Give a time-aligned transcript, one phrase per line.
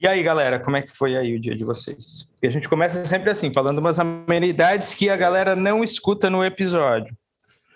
[0.00, 2.26] E aí, galera, como é que foi aí o dia de vocês?
[2.42, 6.42] E a gente começa sempre assim, falando umas amenidades que a galera não escuta no
[6.42, 7.14] episódio.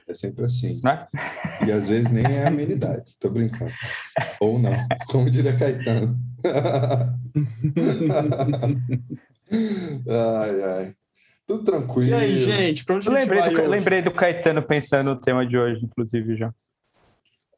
[0.09, 0.81] É sempre assim.
[0.83, 1.07] Né?
[1.67, 3.75] E às vezes nem é amenidade, tô brincando.
[4.41, 4.73] Ou não,
[5.09, 6.19] como diria Caetano.
[10.09, 10.95] ai, ai.
[11.47, 12.09] Tudo tranquilo.
[12.09, 15.59] E aí, gente, pra onde eu lembrei, do, lembrei do Caetano pensando no tema de
[15.59, 16.51] hoje, inclusive, já.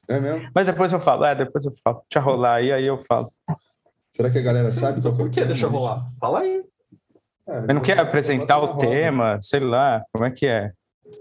[0.09, 0.51] É mesmo?
[0.53, 2.03] Mas depois eu falo, é, depois eu falo.
[2.11, 3.29] Deixa rolar aí, aí eu falo.
[4.16, 5.44] Será que a galera Sim, sabe qual é o que?
[5.44, 6.11] Deixa rolar.
[6.18, 6.64] Fala aí.
[7.46, 10.72] É, Mas não quer apresentar o tema, sei lá, como é que é?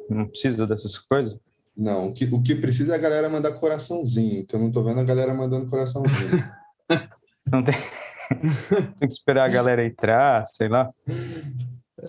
[0.09, 1.37] Não precisa dessas coisas?
[1.75, 4.81] Não, o que, o que precisa é a galera mandar coraçãozinho, que eu não tô
[4.81, 6.41] vendo a galera mandando coraçãozinho.
[7.51, 7.75] não tem...
[8.97, 10.89] tem que esperar a galera entrar, sei lá.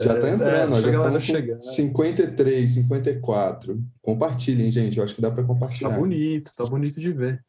[0.01, 3.83] Já está é, entrando, é, já estamos com 53, 54.
[4.01, 4.99] Compartilhem, gente.
[4.99, 5.91] Eu acho que dá para compartilhar.
[5.91, 7.45] Tá bonito, tá bonito de ver.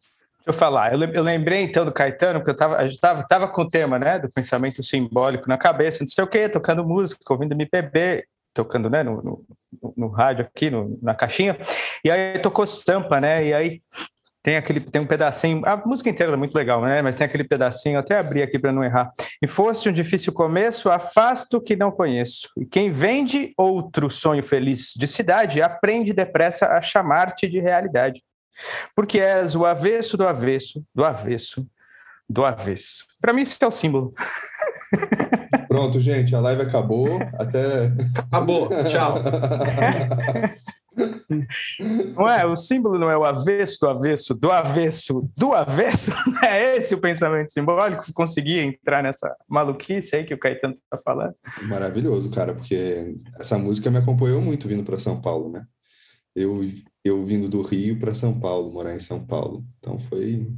[0.47, 3.63] Eu falar, eu lembrei então do Caetano, porque eu tava, a gente tava, tava com
[3.63, 7.51] o tema, né, do pensamento simbólico na cabeça, não sei o quê, tocando música, ouvindo
[7.51, 11.57] MPB, tocando, né, no, no, no rádio aqui, no, na caixinha,
[12.01, 13.81] e aí tocou Sampa, né, e aí
[14.41, 17.01] tem aquele tem um pedacinho, a música inteira é muito legal, né?
[17.01, 19.11] Mas tem aquele pedacinho, até abri aqui para não errar.
[19.41, 22.47] E foste um difícil começo, afasto que não conheço.
[22.57, 28.23] E quem vende outro sonho feliz de cidade, aprende depressa a chamar-te de realidade.
[28.95, 31.67] Porque és o avesso do avesso, do avesso,
[32.29, 33.05] do avesso.
[33.21, 34.13] Para mim isso é o símbolo.
[35.67, 37.19] Pronto, gente, a live acabou.
[37.37, 37.91] Até.
[38.17, 38.69] Acabou.
[38.89, 39.15] Tchau.
[42.15, 42.45] Não é?
[42.45, 46.11] O símbolo não é o avesso do avesso, do avesso, do avesso?
[46.43, 48.11] É esse o pensamento simbólico?
[48.13, 51.35] Consegui entrar nessa maluquice aí que o Caetano está falando.
[51.63, 55.63] Maravilhoso, cara, porque essa música me acompanhou muito vindo para São Paulo, né?
[56.35, 56.63] Eu,
[57.07, 59.65] eu vindo do Rio para São Paulo, morar em São Paulo.
[59.79, 60.51] Então foi.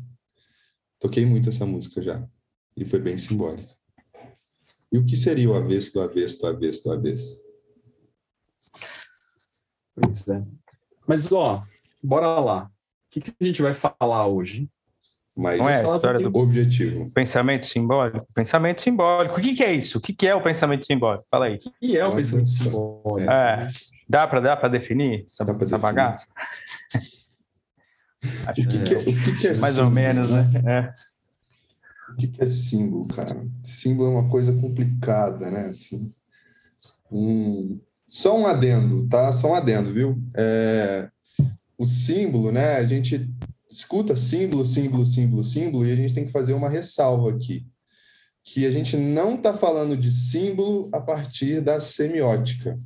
[1.00, 2.28] Toquei muito essa música já.
[2.76, 3.74] E foi bem simbólica.
[4.92, 7.44] E o que seria o avesso do avesso do avesso do avesso?
[9.96, 10.44] Pois é.
[11.08, 11.64] Mas, ó,
[12.02, 12.66] bora lá.
[12.66, 12.70] O
[13.10, 14.70] que, que a gente vai falar hoje?
[15.40, 17.10] Mas não é a história do objetivo.
[17.12, 18.28] Pensamento simbólico?
[18.34, 19.40] Pensamento simbólico.
[19.40, 19.98] O que, que é isso?
[19.98, 21.26] O que, que é o pensamento simbólico?
[21.32, 21.56] Fala aí.
[21.56, 23.32] O que é o pensamento simbólico?
[23.32, 23.68] É.
[24.08, 26.28] Dá para dá definir essa, dá essa bagaça?
[28.48, 30.46] Acho o que, que, é, o que, que é Mais símbolo, ou menos, né?
[30.66, 30.94] É.
[32.12, 33.42] O que, que é símbolo, cara?
[33.64, 35.68] Símbolo é uma coisa complicada, né?
[35.68, 36.14] Assim,
[37.10, 37.80] um,
[38.10, 39.32] só um adendo, tá?
[39.32, 40.22] Só um adendo, viu?
[40.36, 41.08] É,
[41.78, 42.76] o símbolo, né?
[42.76, 43.30] A gente
[43.70, 47.66] escuta símbolo, símbolo, símbolo, símbolo, e a gente tem que fazer uma ressalva aqui.
[48.44, 52.80] Que a gente não está falando de símbolo a partir da semiótica.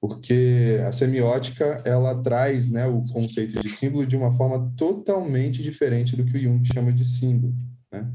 [0.00, 6.16] Porque a semiótica, ela traz né, o conceito de símbolo de uma forma totalmente diferente
[6.16, 7.54] do que o Jung chama de símbolo.
[7.92, 8.10] Né?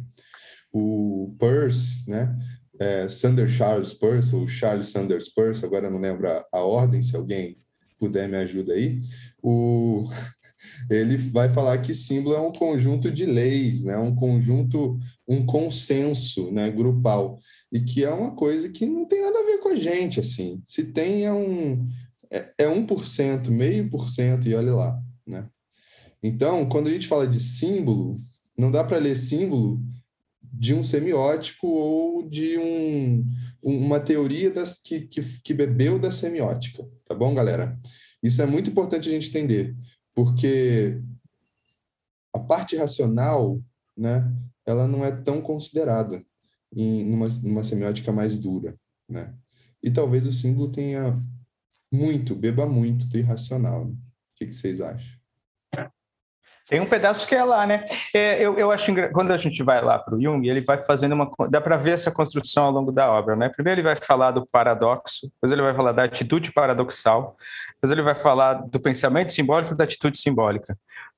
[0.72, 2.36] O Peirce, né,
[2.80, 7.16] é, Sanders Charles Peirce, ou Charles Sanders Peirce, agora não lembro a, a, ordem, se
[7.16, 7.56] alguém
[8.00, 9.00] puder me ajuda aí,
[9.42, 10.10] o,
[10.90, 16.52] ele vai falar que símbolo é um conjunto de leis, né, um conjunto, um consenso
[16.52, 17.40] né, grupal,
[17.72, 20.62] e que é uma coisa que não tem nada a ver com a gente, assim,
[20.64, 21.88] se tem é um,
[22.32, 25.48] é, é 1%, meio por cento, e olha lá, né.
[26.22, 28.16] Então, quando a gente fala de símbolo,
[28.58, 29.80] não dá para ler símbolo
[30.58, 33.26] de um semiótico ou de um,
[33.62, 37.78] uma teoria das, que, que, que bebeu da semiótica, tá bom, galera?
[38.24, 39.76] Isso é muito importante a gente entender,
[40.16, 41.02] porque
[42.34, 43.62] a parte racional,
[43.96, 44.24] né,
[44.66, 46.26] ela não é tão considerada
[46.74, 48.76] em numa, numa semiótica mais dura,
[49.08, 49.36] né?
[49.84, 51.16] E talvez o símbolo tenha
[51.92, 53.86] muito, beba muito do irracional.
[53.86, 53.92] Né?
[53.92, 53.98] O
[54.36, 55.15] que, que vocês acham?
[56.68, 57.86] Tem um pedaço que é lá, né?
[58.14, 61.14] É, eu, eu acho quando a gente vai lá para o Jung, ele vai fazendo
[61.14, 61.30] uma.
[61.48, 63.50] dá para ver essa construção ao longo da obra, né?
[63.50, 67.38] Primeiro ele vai falar do paradoxo, depois ele vai falar da atitude paradoxal,
[67.76, 70.76] depois ele vai falar do pensamento simbólico da atitude simbólica.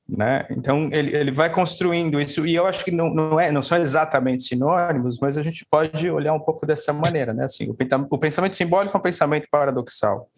[0.09, 0.45] Né?
[0.49, 3.77] Então ele, ele vai construindo isso e eu acho que não, não é não são
[3.77, 7.43] exatamente sinônimos, mas a gente pode olhar um pouco dessa maneira, né?
[7.43, 7.69] Assim,
[8.09, 10.29] o pensamento simbólico é um pensamento paradoxal.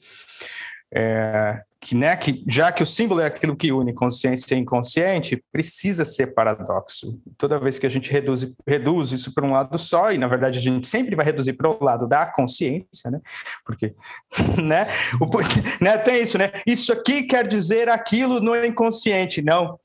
[0.91, 5.41] É, que, né, que já que o símbolo é aquilo que une consciência e inconsciente,
[5.51, 7.19] precisa ser paradoxo.
[7.37, 10.59] Toda vez que a gente reduz, reduz isso para um lado só, e na verdade
[10.59, 13.21] a gente sempre vai reduzir para o lado da consciência, né?
[13.65, 13.95] Porque,
[14.61, 14.87] né,
[15.21, 15.25] o,
[15.83, 16.51] né, tem isso, né?
[16.67, 19.41] Isso aqui quer dizer aquilo no inconsciente.
[19.41, 19.79] Não,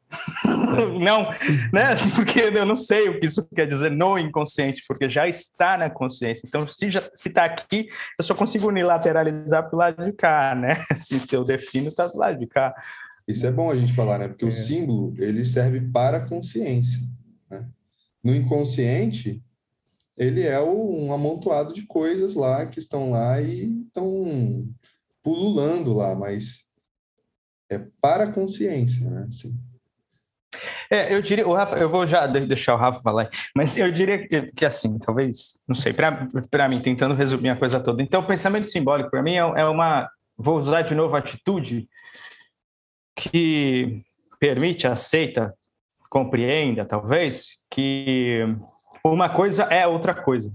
[1.00, 1.28] não,
[1.72, 1.84] né?
[1.92, 5.76] Assim, porque eu não sei o que isso quer dizer no inconsciente, porque já está
[5.76, 6.46] na consciência.
[6.46, 7.88] Então, se já se está aqui,
[8.18, 10.84] eu só consigo unilateralizar para o lado de cá, né?
[10.90, 12.74] Assim, se eu defino, está do lado de cá.
[13.26, 14.28] Isso é bom a gente falar, né?
[14.28, 14.48] Porque é.
[14.48, 17.00] o símbolo ele serve para a consciência.
[17.50, 17.66] Né?
[18.22, 19.42] No inconsciente,
[20.16, 24.68] ele é um amontoado de coisas lá que estão lá e estão
[25.22, 26.64] pululando lá, mas
[27.70, 29.26] é para a consciência, né?
[29.28, 29.58] Assim.
[30.94, 34.28] É, eu diria, o Rafa, eu vou já deixar o Rafa falar, mas eu diria
[34.28, 38.00] que, que assim, talvez, não sei, para mim, tentando resumir a coisa toda.
[38.00, 40.08] Então, o pensamento simbólico, para mim, é, é uma,
[40.38, 41.88] vou usar de novo a atitude
[43.16, 44.02] que
[44.38, 45.52] permite, aceita,
[46.08, 48.46] compreenda, talvez, que
[49.04, 50.52] uma coisa é outra coisa.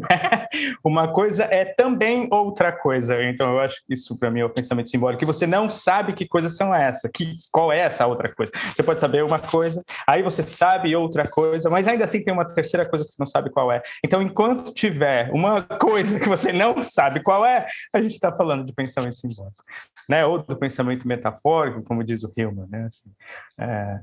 [0.84, 3.22] uma coisa é também outra coisa.
[3.24, 6.12] Então, eu acho que isso, para mim, é o pensamento simbólico, que você não sabe
[6.12, 8.52] que coisas são essa, que, qual é essa outra coisa.
[8.74, 12.44] Você pode saber uma coisa, aí você sabe outra coisa, mas ainda assim tem uma
[12.44, 13.82] terceira coisa que você não sabe qual é.
[14.04, 18.64] Então, enquanto tiver uma coisa que você não sabe qual é, a gente está falando
[18.64, 19.62] de pensamento simbólico,
[20.08, 20.24] né?
[20.24, 22.86] Ou do pensamento metafórico, como diz o Hillman, né?
[22.86, 23.10] Assim,
[23.58, 24.00] é...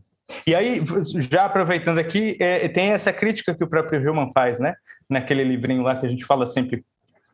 [0.47, 0.81] E aí,
[1.29, 4.75] já aproveitando aqui, é, tem essa crítica que o próprio Hillman faz, né?
[5.09, 6.83] naquele livrinho lá que a gente fala sempre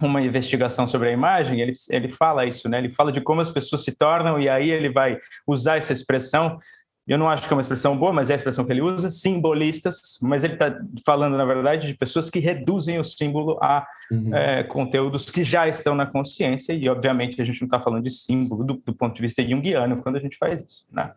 [0.01, 2.79] uma investigação sobre a imagem, ele, ele fala isso, né?
[2.79, 6.59] Ele fala de como as pessoas se tornam, e aí ele vai usar essa expressão.
[7.07, 9.11] Eu não acho que é uma expressão boa, mas é a expressão que ele usa,
[9.11, 14.35] simbolistas, mas ele está falando, na verdade, de pessoas que reduzem o símbolo a uhum.
[14.35, 18.11] é, conteúdos que já estão na consciência, e obviamente a gente não está falando de
[18.11, 21.11] símbolo do, do ponto de vista junguiano quando a gente faz isso, né?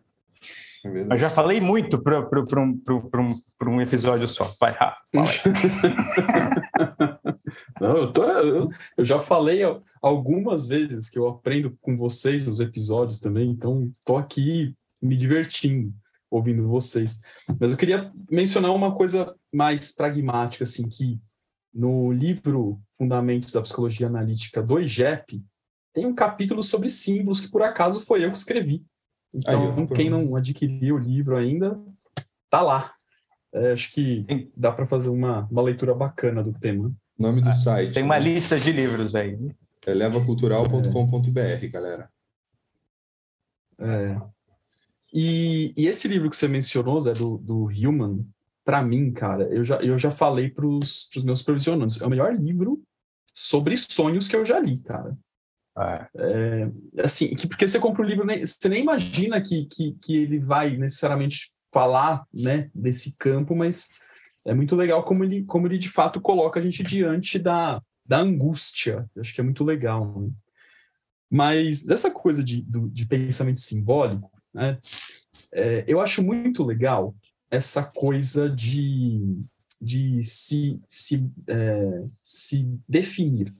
[0.85, 2.21] Eu já falei muito para
[2.61, 4.43] um, um, um episódio só.
[4.59, 5.01] Vai, Rafa.
[7.81, 9.61] Não, eu, tô, eu, eu, já falei
[10.01, 15.93] algumas vezes que eu aprendo com vocês nos episódios também, então estou aqui me divertindo
[16.29, 17.21] ouvindo vocês.
[17.59, 21.19] Mas eu queria mencionar uma coisa mais pragmática, assim, que
[21.73, 25.43] no livro Fundamentos da Psicologia Analítica do IGEP,
[25.93, 28.85] tem um capítulo sobre símbolos que por acaso foi eu que escrevi.
[29.35, 31.77] Então, Aí, quem não adquiriu o livro ainda,
[32.49, 32.93] tá lá.
[33.53, 36.91] É, acho que dá para fazer uma, uma leitura bacana do tema.
[37.19, 37.93] Nome do ah, site.
[37.93, 38.25] Tem uma né?
[38.25, 39.37] lista de livros aí.
[39.85, 41.67] É levacultural.com.br, é.
[41.67, 42.09] galera.
[43.77, 44.17] É.
[45.13, 48.25] E, e, esse livro que você mencionou, Zé, do, do Human,
[48.63, 52.33] para mim, cara, eu já, eu já falei para os meus provisionantes, é o melhor
[52.33, 52.81] livro
[53.33, 55.17] sobre sonhos que eu já li, cara.
[55.77, 56.07] É.
[56.17, 60.39] é, assim, que, porque você compra o livro, você nem imagina que, que, que ele
[60.39, 63.89] vai necessariamente falar né, desse campo, mas
[64.45, 68.19] é muito legal como ele, como ele de fato coloca a gente diante da, da
[68.19, 69.09] angústia.
[69.13, 70.21] Eu acho que é muito legal.
[70.21, 70.29] Né?
[71.29, 74.77] Mas dessa coisa de, de pensamento simbólico, né,
[75.53, 77.13] é, eu acho muito legal
[77.51, 79.41] essa coisa de,
[79.81, 83.53] de se, se, é, se definir.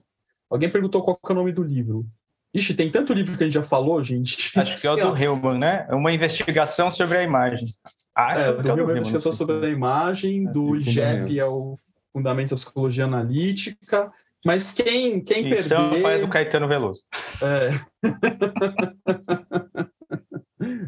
[0.50, 2.06] Alguém perguntou qual é o nome do livro.
[2.54, 4.58] Ixi, tem tanto livro que a gente já falou, gente.
[4.58, 5.86] Acho que é o do Hillman, né?
[5.90, 7.66] É uma investigação sobre a imagem.
[8.14, 11.44] Acho é, do que é o Hillman, investigação sobre a imagem, é, do GEP é
[11.44, 11.76] o
[12.12, 14.10] Fundamentos da Psicologia Analítica,
[14.42, 16.06] mas quem, quem e perder...
[16.06, 17.02] é do Caetano Veloso.
[17.42, 17.78] É.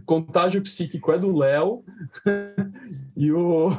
[0.06, 1.84] Contágio Psíquico é do Léo
[3.14, 3.70] e, o...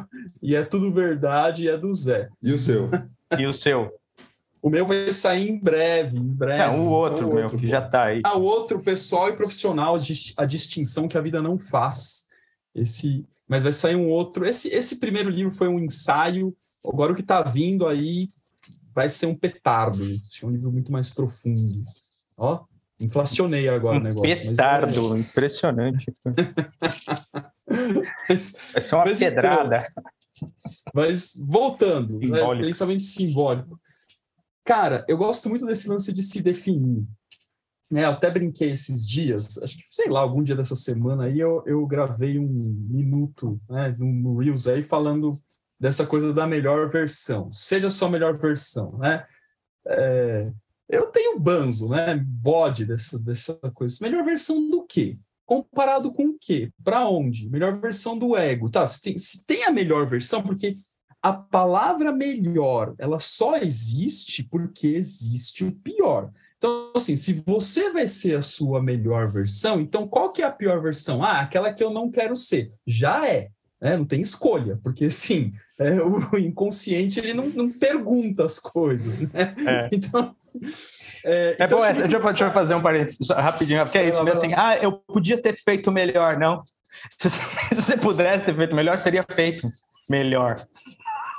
[0.43, 2.29] e é tudo verdade e é do Zé.
[2.43, 2.91] E o seu?
[3.37, 3.98] E o seu?
[4.61, 6.65] O meu vai sair em breve, em breve.
[6.65, 8.21] Não, o outro, o meu, que já está aí.
[8.23, 9.97] Ah, o outro, pessoal e profissional,
[10.37, 12.27] a distinção que a vida não faz.
[12.75, 14.45] Esse, mas vai sair um outro.
[14.45, 16.55] Esse, esse primeiro livro foi um ensaio.
[16.85, 18.27] Agora o que está vindo aí
[18.93, 20.03] vai ser um petardo.
[20.03, 21.61] É um livro muito mais profundo.
[22.37, 22.65] Ó,
[22.99, 24.49] inflacionei agora um o negócio.
[24.49, 25.19] Petardo, é...
[25.19, 26.13] impressionante.
[28.27, 29.87] mas, vai ser uma então, pedrada.
[29.87, 30.03] Então,
[30.93, 33.78] mas voltando, né, pensamento simbólico.
[34.69, 37.03] Cara, eu gosto muito desse lance de se definir.
[37.89, 41.39] Né, eu até brinquei esses dias, acho que, sei lá, algum dia dessa semana aí
[41.39, 42.45] eu, eu gravei um
[42.87, 45.41] minuto né, no, Reels aí falando
[45.79, 47.51] dessa coisa da melhor versão.
[47.51, 49.25] Seja a sua melhor versão, né?
[49.87, 50.51] É,
[50.87, 52.23] eu tenho banzo, né?
[52.23, 53.97] Bode dessa, dessa coisa.
[54.03, 55.17] Melhor versão do quê?
[55.47, 56.71] Comparado com o quê?
[56.83, 57.49] Para onde?
[57.49, 58.69] Melhor versão do ego.
[58.69, 60.77] Tá, se tem, se tem a melhor versão, porque
[61.21, 66.31] a palavra melhor, ela só existe porque existe o pior.
[66.57, 70.51] Então, assim, se você vai ser a sua melhor versão, então qual que é a
[70.51, 71.23] pior versão?
[71.23, 72.73] Ah, aquela que eu não quero ser.
[72.85, 73.49] Já é,
[73.81, 73.95] né?
[73.95, 79.55] não tem escolha, porque assim, é, o inconsciente ele não, não, pergunta as coisas, né?
[79.65, 79.89] É.
[79.95, 80.35] Então,
[81.23, 82.01] é, é então, bom essa.
[82.01, 85.41] Deixa eu, deixa eu fazer um parênteses rapidinho, porque é isso, assim, ah, eu podia
[85.41, 86.63] ter feito melhor, não.
[87.17, 89.69] Se você pudesse ter feito melhor, teria feito
[90.09, 90.65] melhor.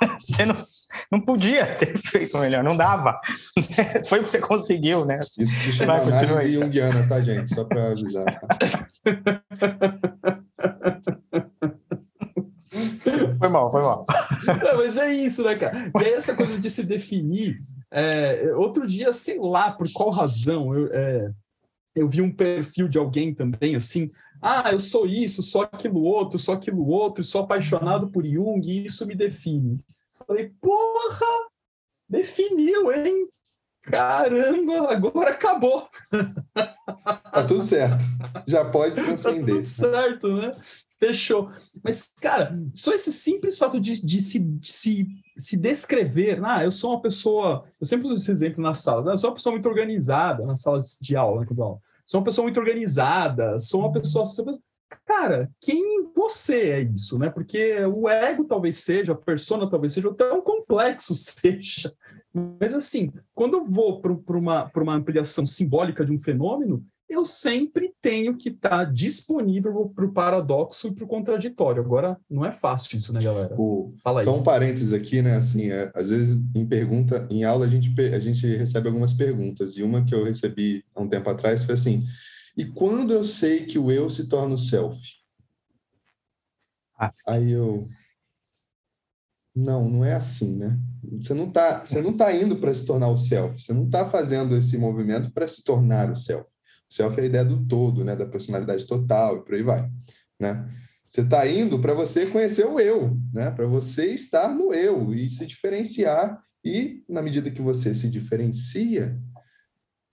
[0.19, 0.65] você não,
[1.11, 3.19] não podia ter feito melhor, não dava.
[4.07, 5.19] Foi o que você conseguiu, né?
[5.21, 7.53] Isso se chama Vai, análise junguiana, tá, gente?
[7.53, 8.25] Só para avisar.
[8.25, 8.47] Tá?
[13.37, 14.05] Foi mal, foi mal.
[14.63, 15.91] Não, mas é isso, né, cara?
[15.99, 17.57] E aí essa coisa de se definir.
[17.89, 21.31] É, outro dia, sei lá por qual razão, eu, é,
[21.95, 26.39] eu vi um perfil de alguém também, assim, ah, eu sou isso, sou aquilo outro,
[26.39, 29.77] sou aquilo outro, sou apaixonado por Jung, e isso me define.
[30.25, 31.27] Falei, porra,
[32.09, 33.27] definiu, hein?
[33.83, 35.87] Caramba, agora acabou.
[37.31, 38.03] Tá tudo certo.
[38.47, 39.45] Já pode transcender.
[39.45, 40.51] Tá tudo certo, né?
[40.99, 41.49] Fechou.
[41.83, 45.07] Mas, cara, só esse simples fato de, de, se, de se,
[45.37, 49.13] se descrever, ah, eu sou uma pessoa, eu sempre uso esse exemplo nas salas, né?
[49.13, 51.79] eu sou uma pessoa muito organizada nas salas de aula, né, aula.
[52.05, 54.23] Sou uma pessoa muito organizada, sou uma pessoa.
[55.05, 57.29] Cara, quem você é isso, né?
[57.29, 61.93] Porque o ego talvez seja, a persona talvez seja, até um complexo seja.
[62.33, 67.93] Mas assim, quando eu vou para uma, uma ampliação simbólica de um fenômeno, eu sempre
[68.01, 71.83] tenho que estar tá disponível para o paradoxo e para o contraditório.
[71.83, 73.53] Agora, não é fácil isso, né, galera?
[73.57, 73.93] O...
[74.01, 74.25] Fala aí.
[74.25, 75.35] Só um parênteses aqui, né?
[75.35, 79.75] Assim, é, às vezes em pergunta, em aula a gente, a gente recebe algumas perguntas,
[79.77, 82.05] e uma que eu recebi há um tempo atrás foi assim:
[82.55, 84.97] e quando eu sei que o eu se torna o self?
[86.97, 87.09] Ah.
[87.27, 87.89] Aí eu.
[89.53, 90.79] Não, não é assim, né?
[91.19, 94.09] Você não está você não tá indo para se tornar o self, você não está
[94.09, 96.49] fazendo esse movimento para se tornar o self.
[96.91, 98.17] Self é a ideia do todo, né?
[98.17, 99.89] Da personalidade total e por aí vai,
[100.37, 100.69] né?
[101.07, 103.49] Você está indo para você conhecer o eu, né?
[103.49, 106.43] Para você estar no eu e se diferenciar.
[106.63, 109.17] E na medida que você se diferencia,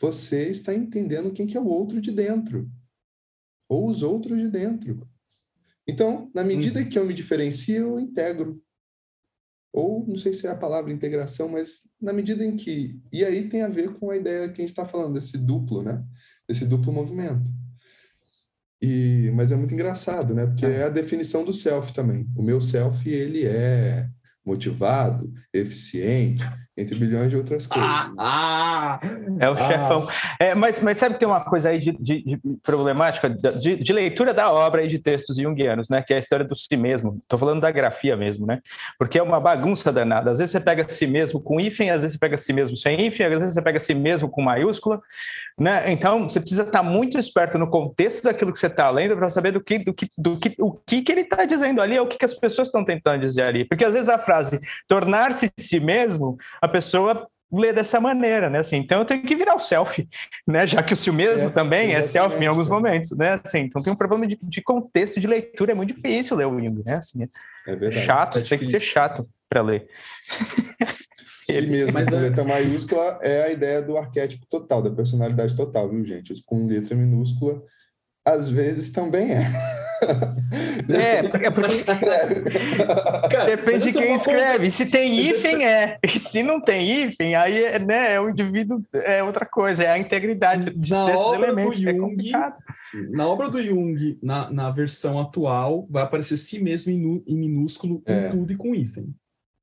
[0.00, 2.70] você está entendendo quem que é o outro de dentro
[3.68, 5.06] ou os outros de dentro.
[5.86, 6.88] Então, na medida uhum.
[6.88, 8.62] que eu me diferencio, eu integro.
[9.72, 13.48] Ou não sei se é a palavra integração, mas na medida em que e aí
[13.48, 16.04] tem a ver com a ideia que a gente está falando desse duplo, né?
[16.48, 17.50] Esse duplo movimento.
[18.80, 20.46] E, mas é muito engraçado, né?
[20.46, 22.28] Porque é a definição do self também.
[22.36, 24.08] O meu self, ele é
[24.44, 26.44] motivado, eficiente,
[26.78, 27.90] entre bilhões de outras coisas.
[27.90, 29.00] Ah, ah,
[29.40, 29.56] é o ah.
[29.56, 30.08] chefão.
[30.38, 33.92] É, mas, mas sabe que tem uma coisa aí de, de, de problemática de, de,
[33.92, 36.02] leitura da obra e de textos junguianos, né?
[36.02, 37.18] Que é a história do si mesmo.
[37.22, 38.60] Estou falando da grafia mesmo, né?
[38.98, 40.30] Porque é uma bagunça danada.
[40.30, 43.06] Às vezes você pega si mesmo com hífen, às vezes você pega si mesmo sem
[43.06, 45.00] hífen, às vezes você pega si mesmo com maiúscula,
[45.58, 45.90] né?
[45.90, 49.50] Então você precisa estar muito esperto no contexto daquilo que você está lendo para saber
[49.50, 52.06] do que, do que, do que, o que, que ele está dizendo ali, é o
[52.06, 53.64] que, que as pessoas estão tentando dizer ali.
[53.64, 58.58] Porque às vezes a frase tornar-se si mesmo, a pessoa lê dessa maneira, né?
[58.58, 60.08] Assim, então eu tenho que virar o selfie,
[60.46, 60.66] né?
[60.66, 63.40] Já que o si mesmo é, também é selfie em alguns momentos, né?
[63.42, 66.60] Assim, então tem um problema de, de, contexto de leitura, é muito difícil ler o
[66.60, 66.96] Jung, né?
[66.96, 67.22] Assim,
[67.66, 69.88] é, verdade, chato, é tem que ser chato para ler.
[71.42, 75.56] Si mesmo, Mas, com é letra maiúscula, é a ideia do arquétipo total, da personalidade
[75.56, 76.34] total, viu, gente?
[76.44, 77.62] Com letra minúscula,
[78.28, 79.50] às vezes também é.
[80.88, 81.84] É, é porque...
[83.30, 84.70] Cara, depende de quem escreve.
[84.70, 85.98] Se tem hífen, é.
[86.02, 89.90] E se não tem hífen, aí é, né, é o indivíduo, é outra coisa, é
[89.90, 91.80] a integridade na desses obra elementos.
[91.80, 92.52] Do é Jung, é
[93.10, 98.00] na obra do Jung, na, na versão atual, vai aparecer si mesmo em, em minúsculo
[98.00, 98.30] com é.
[98.30, 99.14] tudo e com hífen.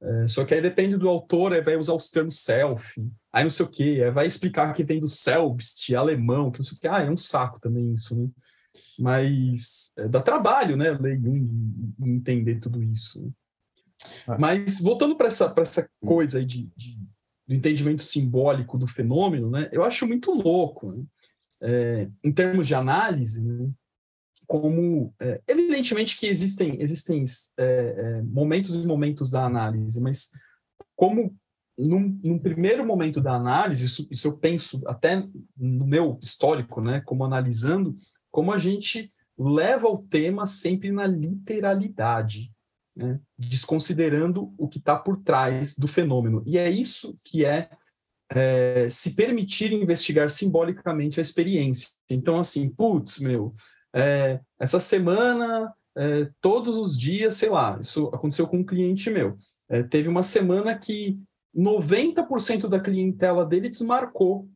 [0.01, 3.01] É, só que aí depende do autor, aí vai usar os termos self,
[3.34, 6.63] aí não sei o quê, aí vai explicar que vem do selbst, alemão, que não
[6.63, 6.88] sei o quê.
[6.88, 8.27] Ah, é um saco também isso, né?
[9.00, 13.32] Mas é, dá trabalho, né, ler Jung e entender tudo isso.
[14.28, 14.38] Ah.
[14.38, 17.00] Mas voltando para essa, essa coisa aí de, de,
[17.48, 21.04] do entendimento simbólico do fenômeno, né, eu acho muito louco, né?
[21.62, 23.70] é, em termos de análise, né,
[24.48, 27.25] como é, evidentemente que existem existem
[27.58, 30.32] é, é, momentos e momentos da análise, mas
[30.96, 31.36] como
[31.78, 37.02] num, num, primeiro momento da análise, isso, isso eu penso até no meu histórico, né,
[37.02, 37.98] como analisando,
[38.36, 42.51] como a gente leva o tema sempre na literalidade,
[42.94, 43.18] né?
[43.39, 46.44] desconsiderando o que está por trás do fenômeno.
[46.46, 47.70] E é isso que é,
[48.30, 51.88] é, se permitir investigar simbolicamente a experiência.
[52.12, 53.54] Então, assim, putz, meu,
[53.96, 59.38] é, essa semana, é, todos os dias, sei lá, isso aconteceu com um cliente meu.
[59.70, 61.18] É, teve uma semana que
[61.56, 64.50] 90% da clientela dele desmarcou.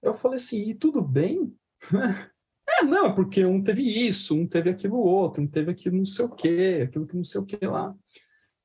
[0.00, 1.52] Eu falei assim, e tudo bem?
[2.80, 6.24] É, não, porque um teve isso, um teve aquilo outro, um teve aquilo não sei
[6.24, 7.94] o quê, aquilo que não sei o quê lá.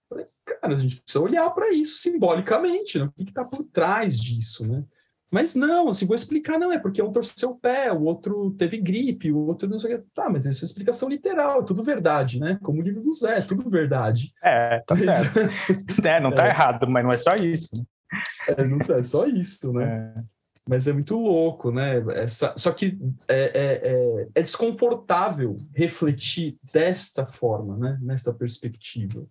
[0.10, 3.06] Falei, cara, a gente precisa olhar para isso simbolicamente, né?
[3.06, 4.84] o que está por trás disso, né?
[5.32, 8.78] Mas não, assim, vou explicar, não, é porque um torceu o pé, o outro teve
[8.78, 10.06] gripe, o outro não sei o quê.
[10.14, 12.58] Tá, mas essa é explicação literal, é tudo verdade, né?
[12.62, 14.32] Como o livro do Zé, é tudo verdade.
[14.42, 15.02] É, tá mas...
[15.02, 15.40] certo.
[16.08, 16.50] é, não tá é.
[16.50, 17.76] errado, mas não é só isso.
[17.76, 17.84] Né?
[18.48, 20.24] É, não é só isso, né?
[20.68, 22.04] Mas é muito louco, né?
[22.16, 28.00] Essa, só que é, é, é, é desconfortável refletir desta forma, né?
[28.02, 29.28] Nessa perspectiva.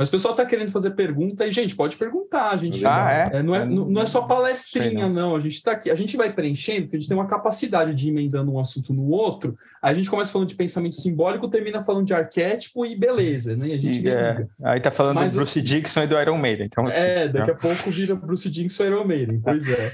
[0.00, 2.52] Mas o pessoal está querendo fazer pergunta e, gente, pode perguntar.
[2.52, 3.36] A gente, ah, é?
[3.36, 5.32] é não, é, não é só palestrinha, não.
[5.32, 5.36] não.
[5.36, 8.06] A gente está aqui, a gente vai preenchendo, porque a gente tem uma capacidade de
[8.06, 9.54] ir emendando um assunto no outro.
[9.82, 13.74] A gente começa falando de pensamento simbólico, termina falando de arquétipo e beleza, né?
[13.74, 16.38] A gente e, é, aí tá falando Mas, do Bruce assim, Dixon e do Iron
[16.38, 16.64] Maiden.
[16.64, 19.38] Então, assim, é, daqui a pouco vira Bruce Dixon e Iron Maiden.
[19.38, 19.92] Pois é.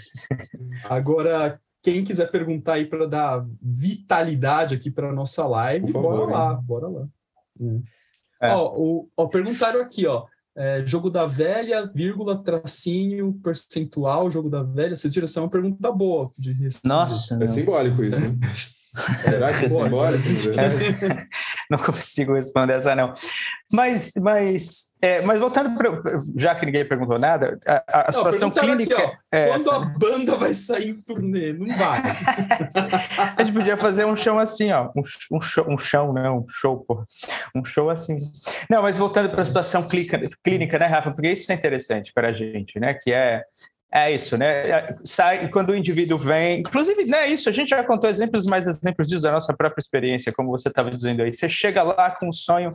[0.89, 6.55] Agora, quem quiser perguntar aí para dar vitalidade aqui para nossa live, favor, bora lá,
[6.55, 7.09] bora lá.
[7.61, 7.96] É.
[8.40, 8.52] É.
[8.52, 10.25] Ó, o, ó, perguntaram aqui, ó.
[10.59, 14.97] É, jogo da velha, vírgula, tracinho, percentual, jogo da velha.
[14.97, 15.26] Vocês viram?
[15.26, 16.31] Essa é uma pergunta boa.
[16.38, 17.38] De Nossa.
[17.43, 18.35] É simbólico isso, né?
[19.23, 20.25] Será que é simbólico?
[21.71, 23.12] não consigo responder essa, não.
[23.73, 26.01] Mas, mas, é, mas voltando para.
[26.37, 28.97] Já que ninguém perguntou nada, a, a situação clínica.
[28.97, 31.53] Aqui, ó, é quando essa, a banda vai sair em turnê?
[31.53, 32.01] Não vai.
[33.37, 34.91] a gente podia fazer um show assim, ó.
[34.97, 36.31] Um, um, show, um show, né?
[36.31, 37.05] Um show, porra.
[37.55, 38.19] Um show assim.
[38.71, 41.11] Não, mas voltando para a situação clínica, clínica, né, Rafa?
[41.11, 42.95] Porque isso é interessante para a gente, né?
[42.95, 43.43] Que é
[43.93, 44.69] é isso, né?
[44.69, 47.28] É, sai quando o indivíduo vem, inclusive, né?
[47.28, 50.69] Isso a gente já contou exemplos, mais exemplos disso da nossa própria experiência, como você
[50.69, 51.33] estava dizendo aí.
[51.33, 52.73] Você chega lá com um sonho,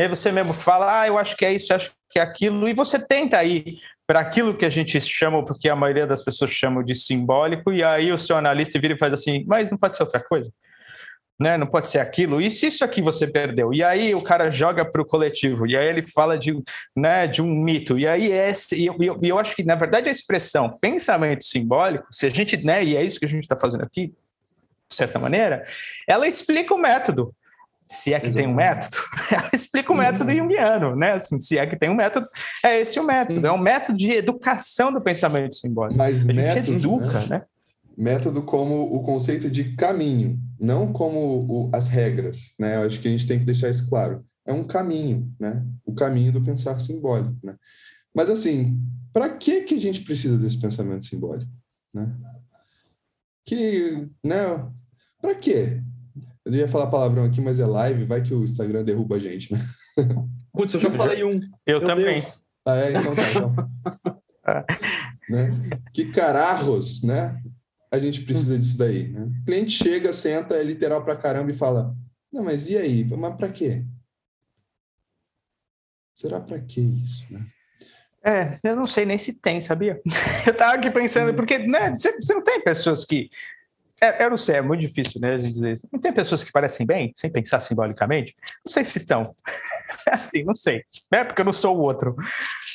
[0.00, 2.68] aí você mesmo fala, ah, eu acho que é isso, eu acho que é aquilo,
[2.68, 6.50] e você tenta ir para aquilo que a gente chama, porque a maioria das pessoas
[6.50, 9.96] chamam de simbólico, e aí o seu analista vira e faz assim, mas não pode
[9.96, 10.50] ser outra coisa
[11.38, 11.56] né?
[11.58, 12.40] Não pode ser aquilo.
[12.40, 13.72] E se isso aqui você perdeu?
[13.72, 16.56] E aí o cara joga para o coletivo, e aí ele fala de,
[16.96, 17.98] né, de um mito.
[17.98, 22.06] E aí esse, e eu, eu, eu acho que, na verdade, a expressão pensamento simbólico,
[22.10, 24.14] se a gente, né, e é isso que a gente está fazendo aqui,
[24.88, 25.64] de certa maneira,
[26.06, 27.34] ela explica o método.
[27.86, 28.46] Se é que Exatamente.
[28.46, 28.96] tem um método,
[29.30, 30.36] ela explica o método uhum.
[30.38, 31.12] junguiano, né?
[31.12, 32.26] Assim, se é que tem um método,
[32.64, 33.40] é esse o método.
[33.40, 33.46] Uhum.
[33.46, 35.98] É um método de educação do pensamento simbólico.
[35.98, 37.26] Mas a método, gente educa, né?
[37.26, 37.42] né?
[37.96, 42.76] Método como o conceito de caminho não como o, as regras, né?
[42.76, 44.24] Eu acho que a gente tem que deixar isso claro.
[44.46, 45.64] É um caminho, né?
[45.84, 47.56] O caminho do pensar simbólico, né?
[48.14, 48.80] Mas assim,
[49.12, 51.50] para que que a gente precisa desse pensamento simbólico,
[51.92, 52.14] né?
[53.44, 54.66] Que, né?
[55.20, 55.82] Para quê?
[56.44, 59.52] Eu ia falar palavrão aqui, mas é live, vai que o Instagram derruba a gente,
[59.52, 59.60] né?
[60.52, 61.40] Putz, eu já falei um.
[61.66, 62.12] Eu Meu também.
[62.12, 62.46] Deus.
[62.66, 63.22] Ah, é, então tá.
[63.30, 63.54] Então.
[65.28, 65.50] né?
[65.92, 67.42] Que cararros, né?
[68.00, 69.08] A gente precisa disso daí.
[69.08, 69.22] Né?
[69.24, 71.94] O cliente chega, senta, é literal para caramba e fala:
[72.32, 73.04] Não, mas e aí?
[73.04, 73.84] Mas para quê?
[76.14, 77.26] Será para que isso?
[77.32, 77.46] Né?
[78.24, 80.00] É, eu não sei nem se tem, sabia?
[80.46, 81.36] Eu tava aqui pensando, hum.
[81.36, 83.28] porque né, você, você não tem pessoas que.
[84.04, 85.88] É, eu não sei, é muito difícil, né, a gente dizer isso.
[85.90, 88.34] Não tem pessoas que parecem bem, sem pensar simbolicamente?
[88.64, 89.34] Não sei se estão.
[90.06, 90.82] É assim, não sei.
[91.10, 92.14] É porque eu não sou o outro.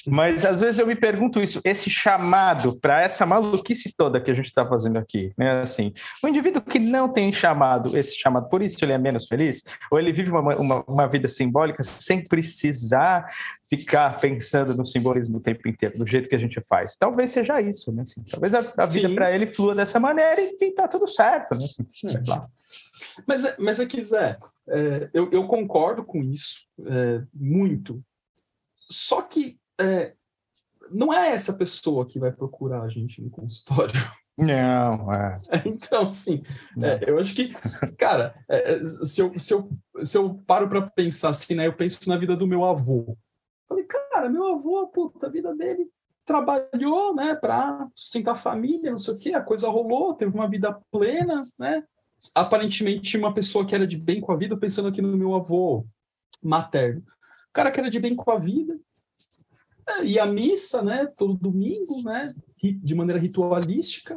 [0.08, 4.34] Mas às vezes eu me pergunto isso, esse chamado para essa maluquice toda que a
[4.34, 5.62] gente está fazendo aqui, né?
[5.62, 9.64] Assim, o indivíduo que não tem chamado, esse chamado, por isso ele é menos feliz,
[9.92, 13.28] ou ele vive uma, uma, uma vida simbólica sem precisar
[13.70, 16.96] ficar pensando no simbolismo o tempo inteiro, do jeito que a gente faz.
[16.96, 18.02] Talvez seja isso, né?
[18.02, 21.66] Assim, talvez a, a vida para ele flua dessa maneira e, está tudo certo, né?
[21.66, 21.88] Assim,
[22.28, 22.50] lá.
[23.28, 28.04] Mas, mas aqui, Zé, é, eu, eu, concordo com isso é, muito.
[28.90, 30.14] Só que é,
[30.92, 33.94] não é essa pessoa que vai procurar a gente no consultório.
[34.40, 35.38] Não, é.
[35.66, 36.42] Então, sim,
[36.82, 37.54] é, eu acho que,
[37.98, 39.70] cara, é, é, se, eu, se, eu,
[40.02, 43.18] se eu paro para pensar assim, né, eu penso na vida do meu avô.
[43.70, 45.88] Falei, cara, meu avô, puta, a vida dele
[46.26, 50.50] trabalhou, né, para sustentar a família, não sei o quê, a coisa rolou, teve uma
[50.50, 51.84] vida plena, né?
[52.36, 55.86] Aparentemente, uma pessoa que era de bem com a vida, pensando aqui no meu avô
[56.42, 57.02] materno.
[57.02, 58.80] O cara que era de bem com a vida,
[60.04, 64.16] e a missa, né, todo domingo, né, de maneira ritualística.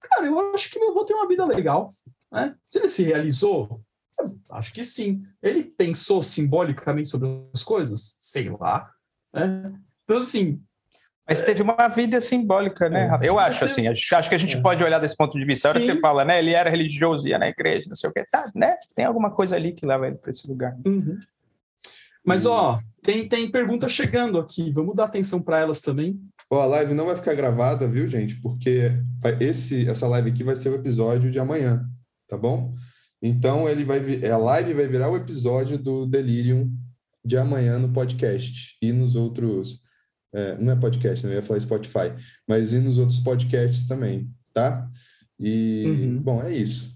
[0.00, 1.92] Cara, eu acho que meu avô tem uma vida legal,
[2.30, 2.56] né?
[2.66, 3.80] Se ele se realizou,
[4.50, 5.22] acho que sim.
[5.42, 8.16] Ele pensou simbolicamente sobre as coisas?
[8.20, 8.90] Sei lá.
[9.32, 9.72] Né?
[10.04, 10.60] Então, assim.
[11.28, 13.08] Mas teve uma vida simbólica, né?
[13.20, 13.86] É, eu acho, assim.
[13.86, 14.60] Acho, acho que a gente é.
[14.60, 15.68] pode olhar desse ponto de vista.
[15.68, 16.38] A hora que você fala, né?
[16.38, 18.26] Ele era religioso, ia na igreja, não sei o quê.
[18.30, 18.76] Tá, né?
[18.94, 20.76] Tem alguma coisa ali que leva ele para esse lugar.
[20.84, 21.18] Uhum.
[22.24, 24.70] Mas, ó, tem, tem pergunta chegando aqui.
[24.72, 26.20] Vamos dar atenção para elas também.
[26.50, 28.36] Ó, a live não vai ficar gravada, viu, gente?
[28.40, 28.92] Porque
[29.40, 31.84] esse, essa live aqui vai ser o episódio de amanhã,
[32.28, 32.74] tá bom?
[33.22, 36.70] Então, ele vai a live vai virar o episódio do Delirium
[37.24, 39.80] de amanhã no podcast e nos outros.
[40.34, 41.36] É, não é podcast, não né?
[41.36, 42.12] ia falar Spotify,
[42.48, 44.90] mas e nos outros podcasts também, tá?
[45.38, 46.22] E, uhum.
[46.22, 46.90] bom, é isso.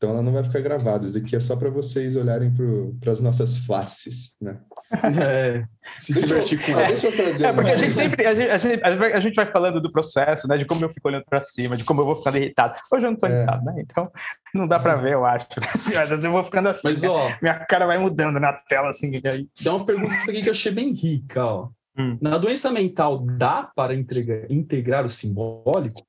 [0.00, 1.06] Então ela não vai ficar gravada.
[1.06, 2.50] Isso aqui é só para vocês olharem
[2.98, 4.58] para as nossas faces, né?
[5.20, 5.62] É,
[5.98, 6.88] se divertir com ela.
[6.88, 7.44] Deixa eu trazer.
[7.44, 10.48] É, porque a gente sempre a gente, a gente, a, gente, vai falando do processo,
[10.48, 10.58] né?
[10.58, 12.76] De como eu fico olhando para cima, de como eu vou ficando irritado.
[12.92, 13.36] Hoje eu não estou é.
[13.36, 13.74] irritado, né?
[13.78, 14.10] Então
[14.52, 15.46] não dá para ver, eu acho.
[15.74, 16.88] Assim, mas eu vou ficando assim.
[16.88, 17.08] Mas, né?
[17.08, 19.20] ó, minha cara vai mudando na tela, assim.
[19.24, 19.46] Aí.
[19.62, 21.68] Dá uma pergunta aqui que eu achei bem rica, ó.
[21.96, 22.18] Hum.
[22.20, 26.00] Na doença mental, dá para integrar, integrar o simbólico?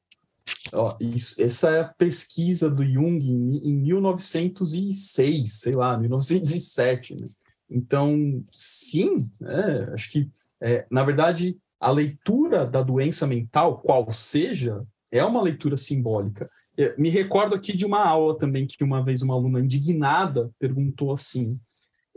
[0.74, 7.16] Ó, isso, essa é a pesquisa do Jung em, em 1906, sei lá, 1907.
[7.16, 7.28] Né?
[7.70, 10.30] Então, sim, é, acho que,
[10.62, 16.50] é, na verdade, a leitura da doença mental, qual seja, é uma leitura simbólica.
[16.78, 21.12] É, me recordo aqui de uma aula também que uma vez uma aluna indignada perguntou
[21.12, 21.60] assim: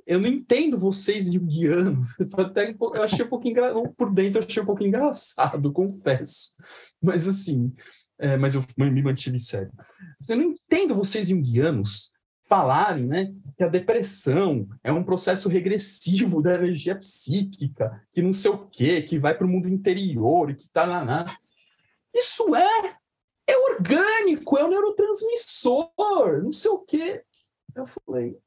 [0.06, 2.08] eu não entendo vocês junguianos.
[2.36, 3.94] Até eu achei um engraçado.
[3.96, 6.54] Por dentro eu achei um pouquinho engraçado, confesso.
[7.02, 7.72] Mas assim,
[8.24, 9.70] é, mas eu me mantive sério.
[10.28, 12.12] Eu não entendo vocês junguianos
[12.48, 18.50] falarem né, que a depressão é um processo regressivo da energia psíquica, que não sei
[18.50, 21.36] o quê, que vai para o mundo interior e que tá lá, lá.
[22.14, 22.96] Isso é
[23.46, 25.90] é orgânico, é um neurotransmissor,
[26.42, 27.22] não sei o quê.
[27.74, 28.38] Eu falei,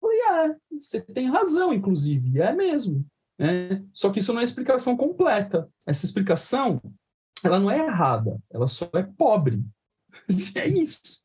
[0.00, 3.06] falei, ah, você tem razão, inclusive, é mesmo.
[3.38, 3.84] Né?
[3.92, 5.68] Só que isso não é explicação completa.
[5.86, 6.82] Essa explicação,
[7.42, 9.62] ela não é errada, ela só é pobre.
[10.56, 11.24] é isso.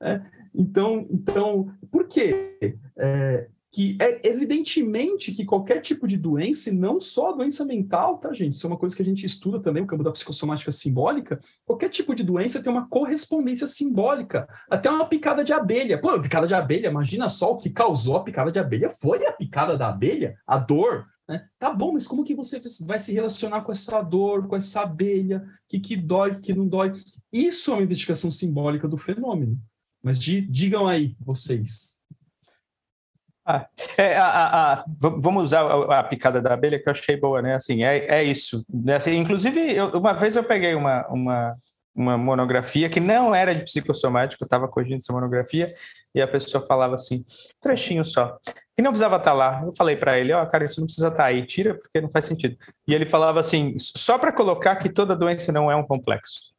[0.00, 0.20] É.
[0.54, 2.76] Então, então, por quê?
[2.96, 8.32] É, que é evidentemente que qualquer tipo de doença, e não só doença mental, tá,
[8.32, 8.54] gente?
[8.54, 11.38] Isso é uma coisa que a gente estuda também, o campo da psicossomática simbólica.
[11.66, 14.48] Qualquer tipo de doença tem uma correspondência simbólica.
[14.70, 16.00] Até uma picada de abelha.
[16.00, 18.96] Pô, picada de abelha, imagina só o que causou a picada de abelha.
[19.00, 21.06] Foi a picada da abelha, a dor.
[21.28, 21.46] Né?
[21.58, 25.44] Tá bom, mas como que você vai se relacionar com essa dor, com essa abelha?
[25.68, 26.94] Que, que dói, que não dói?
[27.32, 29.60] Isso é uma investigação simbólica do fenômeno.
[30.02, 31.98] Mas digam aí, vocês,
[33.50, 37.40] ah, é, a, a, a, vamos usar a, picada da abelha que eu achei boa,
[37.40, 37.54] né?
[37.54, 38.62] Assim, é, é isso.
[38.70, 38.96] Né?
[38.96, 41.56] Assim, inclusive, eu, uma vez eu peguei uma, uma,
[41.98, 45.74] uma monografia que não era de psicossomático, eu estava corrigindo essa monografia,
[46.14, 47.24] e a pessoa falava assim,
[47.60, 48.38] trechinho só,
[48.78, 49.62] e não precisava estar tá lá.
[49.64, 52.00] Eu falei para ele, ó, oh, cara, isso não precisa estar tá aí, tira porque
[52.00, 52.56] não faz sentido.
[52.86, 56.56] E ele falava assim, só para colocar que toda doença não é um complexo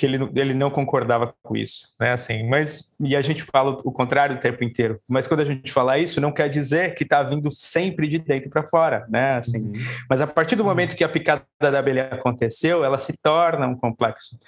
[0.00, 2.12] que ele, ele não concordava com isso, né?
[2.12, 4.98] Assim, mas e a gente fala o contrário o tempo inteiro.
[5.06, 8.48] Mas quando a gente fala isso, não quer dizer que está vindo sempre de dentro
[8.48, 9.34] para fora, né?
[9.34, 9.72] Assim, uhum.
[10.08, 13.76] mas a partir do momento que a picada da abelha aconteceu, ela se torna um
[13.76, 14.38] complexo,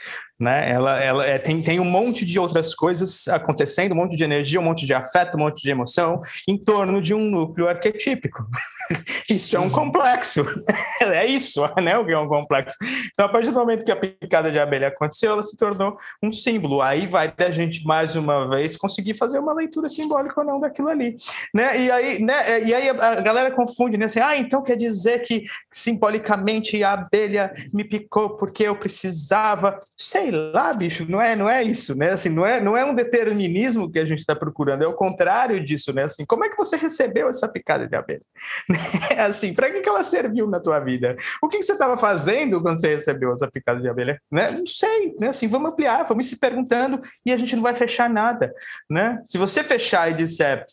[0.43, 0.73] né?
[0.73, 4.59] Ela, ela é, tem, tem um monte de outras coisas acontecendo, um monte de energia,
[4.59, 8.45] um monte de afeto, um monte de emoção em torno de um núcleo arquetípico.
[9.31, 10.45] isso é um complexo.
[11.01, 11.97] é isso, né?
[11.97, 12.77] O que é um complexo.
[13.13, 16.33] Então, a partir do momento que a picada de abelha aconteceu, ela se tornou um
[16.33, 16.83] símbolo.
[16.83, 20.89] Aí vai da gente, mais uma vez, conseguir fazer uma leitura simbólica ou não daquilo
[20.89, 21.15] ali.
[21.55, 21.83] Né?
[21.83, 22.65] E, aí, né?
[22.65, 24.07] e aí a galera confunde, né?
[24.07, 29.81] Assim, ah, então quer dizer que simbolicamente a abelha me picou porque eu precisava.
[29.97, 32.11] Sei lá, bicho, não é, não é isso, né?
[32.11, 35.65] Assim, não é, não é um determinismo que a gente está procurando, é o contrário
[35.65, 36.05] disso, né?
[36.05, 38.23] Assim, como é que você recebeu essa picada de abelha?
[39.27, 41.17] assim, para que, que ela serviu na tua vida?
[41.43, 44.21] O que, que você estava fazendo quando você recebeu essa picada de abelha?
[44.31, 44.51] Né?
[44.51, 45.29] Não sei, né?
[45.29, 48.53] Assim, vamos ampliar, vamos se perguntando e a gente não vai fechar nada,
[48.89, 49.21] né?
[49.25, 50.67] Se você fechar e disser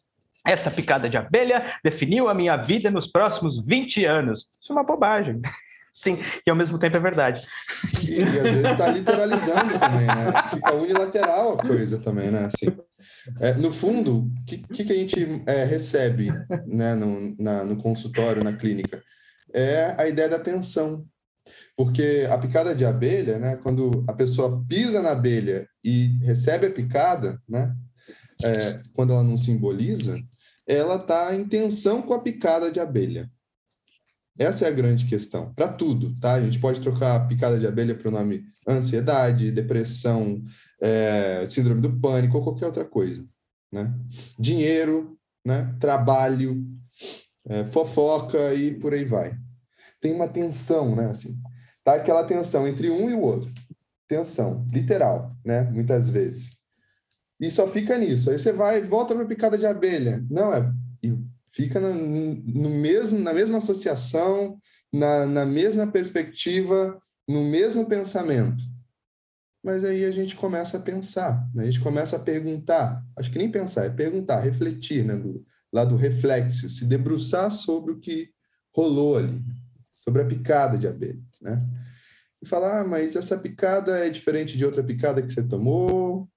[0.45, 4.47] essa picada de abelha definiu a minha vida nos próximos 20 anos.
[4.61, 5.41] Isso é uma bobagem.
[6.01, 7.45] Sim, e ao mesmo tempo é verdade.
[8.07, 10.49] E, e às vezes está literalizando também, né?
[10.49, 12.45] Fica unilateral a coisa também, né?
[12.45, 12.67] Assim,
[13.41, 16.31] é, no fundo, o que, que, a gente é, recebe
[16.65, 19.03] né, no, na, no consultório, na clínica?
[19.53, 21.05] É a ideia da atenção.
[21.75, 26.71] Porque a picada de abelha, né, quando a pessoa pisa na abelha e recebe a
[26.71, 27.75] picada, né,
[28.41, 30.15] é, quando ela não simboliza,
[30.65, 33.29] ela está em tensão com a picada de abelha.
[34.39, 36.33] Essa é a grande questão, para tudo, tá?
[36.33, 40.41] A gente pode trocar picada de abelha para o nome ansiedade, depressão,
[40.81, 43.23] é, síndrome do pânico ou qualquer outra coisa,
[43.71, 43.93] né?
[44.39, 45.75] Dinheiro, né?
[45.79, 46.65] Trabalho,
[47.47, 49.37] é, fofoca e por aí vai.
[49.99, 51.09] Tem uma tensão, né?
[51.09, 51.37] Assim,
[51.89, 53.51] Tá aquela tensão entre um e o outro.
[54.07, 55.63] Tensão, literal, né?
[55.63, 56.57] Muitas vezes.
[57.39, 58.29] E só fica nisso.
[58.29, 60.23] Aí você vai, volta para picada de abelha.
[60.29, 60.71] Não, é.
[61.51, 64.57] Fica no, no mesmo, na mesma associação,
[64.93, 68.63] na, na mesma perspectiva, no mesmo pensamento.
[69.63, 71.63] Mas aí a gente começa a pensar, né?
[71.63, 73.03] a gente começa a perguntar.
[73.17, 75.15] Acho que nem pensar, é perguntar, refletir, né?
[75.15, 78.29] Do, lá do reflexo, se debruçar sobre o que
[78.73, 79.43] rolou ali,
[80.03, 81.61] sobre a picada de abelha né?
[82.41, 86.29] E falar, ah, mas essa picada é diferente de outra picada que você tomou,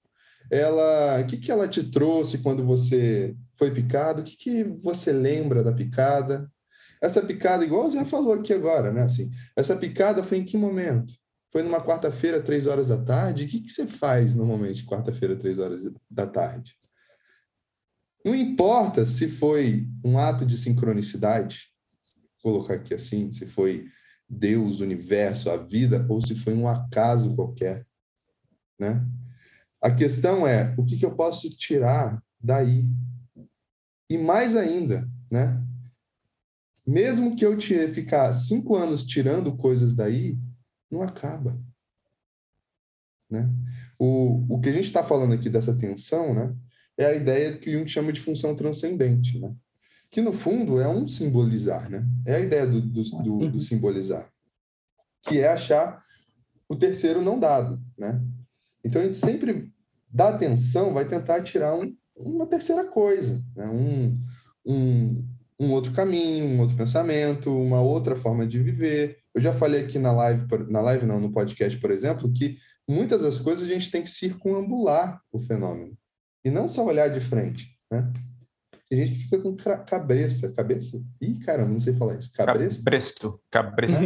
[0.51, 4.21] ela, o que, que ela te trouxe quando você foi picado?
[4.21, 6.51] O que, que você lembra da picada?
[7.01, 9.03] Essa picada, igual Zé falou aqui agora, né?
[9.03, 11.15] Assim, essa picada foi em que momento?
[11.51, 13.45] Foi numa quarta-feira, três horas da tarde?
[13.45, 16.77] O que, que você faz normalmente quarta-feira, três horas da tarde?
[18.25, 21.69] Não importa se foi um ato de sincronicidade,
[22.41, 23.87] colocar aqui assim, se foi
[24.29, 27.87] Deus, o universo, a vida, ou se foi um acaso qualquer,
[28.79, 29.05] né?
[29.83, 32.87] A questão é o que, que eu posso tirar daí.
[34.09, 35.61] E mais ainda, né?
[36.87, 40.39] Mesmo que eu tire, ficar cinco anos tirando coisas daí,
[40.89, 41.61] não acaba.
[43.29, 43.49] Né?
[43.99, 46.55] O, o que a gente está falando aqui dessa tensão, né?
[46.97, 49.53] É a ideia que o Jung chama de função transcendente, né?
[50.11, 52.07] Que no fundo é um simbolizar, né?
[52.27, 53.61] É a ideia do, do, do, do uhum.
[53.61, 54.31] simbolizar,
[55.23, 56.05] que é achar
[56.69, 58.21] o terceiro não dado, né?
[58.85, 59.71] Então a gente sempre
[60.09, 63.67] dá atenção, vai tentar tirar um, uma terceira coisa, né?
[63.69, 64.19] um,
[64.67, 65.25] um,
[65.59, 69.19] um outro caminho, um outro pensamento, uma outra forma de viver.
[69.35, 72.57] Eu já falei aqui na live, na live não, no podcast, por exemplo, que
[72.89, 75.97] muitas das coisas a gente tem que circunambular o fenômeno
[76.45, 78.13] e não só olhar de frente, né?
[78.93, 81.03] Tem gente que fica com cabresto, cabeça?
[81.19, 82.31] Ih, caramba, não sei falar isso.
[82.31, 82.85] Cabresto?
[82.85, 83.99] Cabresto, cabresto.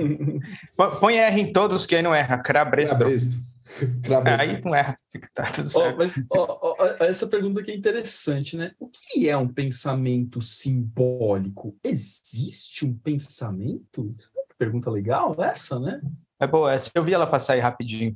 [1.00, 2.38] Põe R em todos que aí não erra.
[2.38, 2.98] Cabresto.
[2.98, 3.36] Cabresto.
[4.24, 5.94] É, aí não é, fica tá tudo certo.
[5.94, 8.72] Oh, mas oh, oh, essa pergunta aqui é interessante, né?
[8.78, 11.76] O que é um pensamento simbólico?
[11.82, 14.14] Existe um pensamento?
[14.56, 16.00] Pergunta legal essa, né?
[16.40, 16.90] É boa essa.
[16.94, 18.14] Eu vi ela passar aí rapidinho.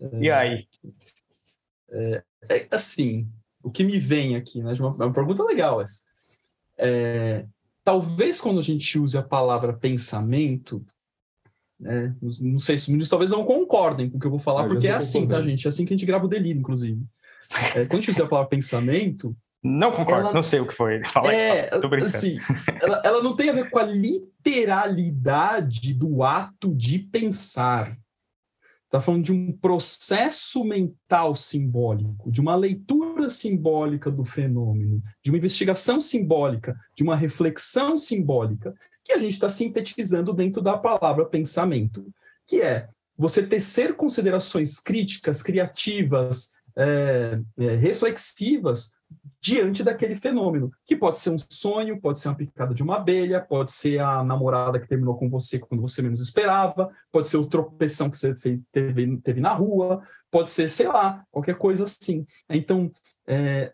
[0.00, 0.68] É, e aí?
[1.90, 3.28] É, é, assim,
[3.62, 4.74] o que me vem aqui, né?
[4.76, 6.04] É uma, é uma pergunta legal essa.
[6.76, 7.46] É,
[7.84, 10.84] talvez quando a gente use a palavra pensamento,
[11.84, 14.64] é, não sei se os meninos talvez não concordem com o que eu vou falar,
[14.64, 15.66] ah, porque é assim, tá, gente?
[15.66, 17.02] É assim que a gente grava o delírio, inclusive.
[17.74, 19.36] É, quando a gente usa a palavra pensamento.
[19.62, 20.34] Não concordo, ela...
[20.34, 21.02] não sei o que foi.
[21.06, 22.16] Fala é, aí, tô brincando.
[22.16, 22.38] Assim,
[22.80, 27.96] ela, ela não tem a ver com a literalidade do ato de pensar.
[28.86, 35.38] Está falando de um processo mental simbólico, de uma leitura simbólica do fenômeno, de uma
[35.38, 42.06] investigação simbólica, de uma reflexão simbólica que a gente está sintetizando dentro da palavra pensamento,
[42.46, 48.96] que é você tecer considerações críticas, criativas, é, é, reflexivas
[49.40, 53.40] diante daquele fenômeno, que pode ser um sonho, pode ser uma picada de uma abelha,
[53.40, 57.46] pode ser a namorada que terminou com você quando você menos esperava, pode ser o
[57.46, 62.24] tropeção que você fez, teve, teve na rua, pode ser, sei lá, qualquer coisa assim.
[62.48, 62.90] Então,
[63.26, 63.72] é,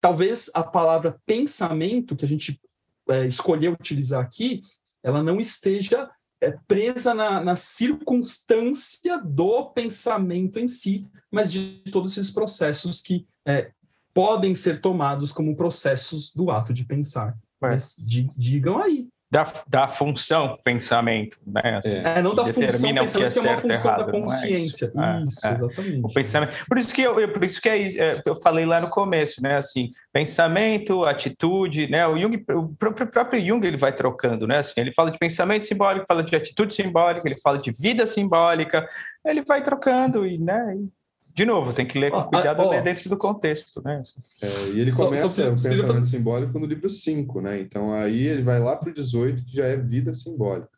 [0.00, 2.60] talvez a palavra pensamento, que a gente
[3.08, 4.62] é, escolher utilizar aqui,
[5.02, 12.16] ela não esteja é, presa na, na, circunstância do pensamento em si, mas de todos
[12.16, 13.70] esses processos que é,
[14.12, 17.36] podem ser tomados como processos do ato de pensar.
[17.60, 21.78] Mas digam aí, da, da função pensamento, né?
[21.78, 24.20] Assim, é, não da função pensamento, que é, que é uma função errado, da é
[24.20, 24.92] consciência.
[24.96, 26.00] É isso, é, exatamente.
[26.04, 28.90] O pensamento, por isso que eu, eu por isso que é, eu falei lá no
[28.90, 29.56] começo, né?
[29.56, 32.06] Assim, pensamento, atitude, né?
[32.06, 34.58] O Jung, o próprio Jung ele vai trocando, né?
[34.58, 38.86] Assim, ele fala de pensamento simbólico, fala de atitude simbólica, ele fala de vida simbólica,
[39.24, 40.76] ele vai trocando e, né?
[40.76, 41.03] E
[41.34, 42.70] de novo, tem que ler com cuidado, oh.
[42.70, 44.00] ler dentro do contexto, né?
[44.40, 47.60] É, e ele começa só, só, o pensamento simbólico no livro 5, né?
[47.60, 50.70] Então aí ele vai lá para o 18, que já é vida simbólica.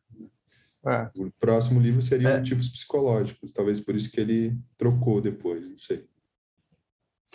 [0.87, 1.11] É.
[1.15, 2.41] O próximo livro seria é.
[2.41, 6.07] tipos psicológicos, talvez por isso que ele trocou depois, não sei.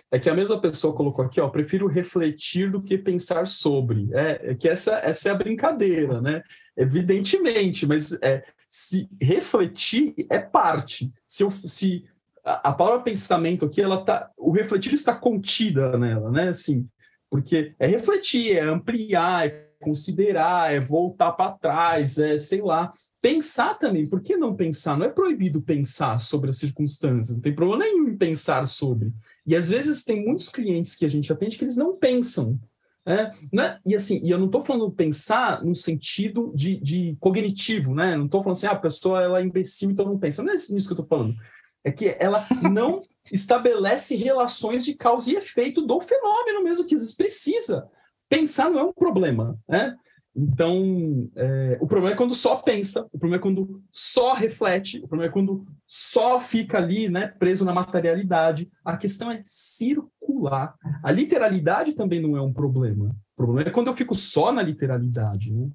[0.09, 4.09] É que a mesma pessoa colocou aqui, ó, prefiro refletir do que pensar sobre.
[4.13, 6.41] É, é que essa, essa é a brincadeira, né?
[6.75, 11.13] Evidentemente, mas é, se refletir é parte.
[11.27, 12.05] Se, eu, se
[12.43, 16.49] a, palavra pensamento aqui, ela tá, o refletir está contida nela, né?
[16.49, 16.87] Assim,
[17.29, 22.91] porque é refletir, é ampliar, é considerar, é voltar para trás, é sei lá.
[23.21, 24.97] Pensar também, por que não pensar?
[24.97, 29.13] Não é proibido pensar sobre as circunstâncias, não tem problema nenhum em pensar sobre.
[29.45, 32.59] E às vezes tem muitos clientes que a gente atende que eles não pensam.
[33.03, 33.79] É, né?
[33.83, 38.15] E assim, e eu não estou falando pensar no sentido de, de cognitivo, né?
[38.15, 40.43] Não estou falando assim, ah, a pessoa ela é imbecil, então não pensa.
[40.43, 41.35] Não é isso que eu estou falando
[41.83, 47.89] é que ela não estabelece relações de causa e efeito do fenômeno mesmo que precisa.
[48.29, 49.95] Pensar não é um problema, né?
[50.33, 55.07] Então, é, o problema é quando só pensa, o problema é quando só reflete, o
[55.07, 58.71] problema é quando só fica ali, né, preso na materialidade.
[58.85, 60.75] A questão é circular.
[61.03, 63.13] A literalidade também não é um problema.
[63.33, 65.69] O problema é quando eu fico só na literalidade, né?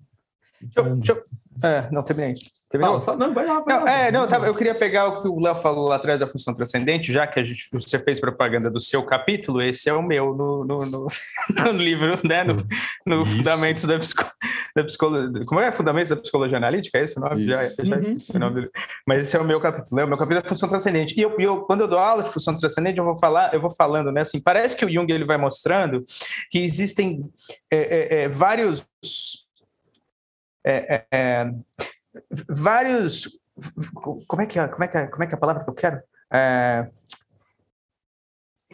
[0.63, 2.35] Então, deixa eu, deixa eu, é, não, terminei.
[2.75, 3.91] Não, não, vai lá, vai não, lá.
[3.93, 7.13] É, não, eu queria pegar o que o Léo falou lá atrás da função transcendente,
[7.13, 10.65] já que a gente, você fez propaganda do seu capítulo, esse é o meu no,
[10.65, 11.07] no, no,
[11.73, 12.43] no livro, né?
[12.43, 12.67] No,
[13.07, 14.25] no Fundamentos da, Psico,
[14.75, 15.45] da Psicologia.
[15.47, 15.71] Como é?
[15.71, 16.99] Fundamentos da Psicologia Analítica?
[16.99, 17.37] É esse o nome?
[17.37, 17.47] Isso.
[17.47, 18.17] Já, já uhum.
[18.35, 18.71] o nome dele.
[19.07, 20.05] Mas esse é o meu capítulo, né?
[20.05, 21.15] O meu capítulo é função transcendente.
[21.17, 23.71] E eu, eu, quando eu dou aula de função transcendente, eu vou falar, eu vou
[23.71, 24.23] falando, né?
[24.23, 26.05] Assim, parece que o Jung ele vai mostrando
[26.51, 27.31] que existem
[27.71, 28.87] é, é, é vários.
[30.69, 31.51] É, é, é
[32.49, 33.39] vários.
[34.27, 35.71] Como é que é, como é, que é, como é, que é a palavra que
[35.71, 36.01] eu quero?
[36.31, 36.89] É,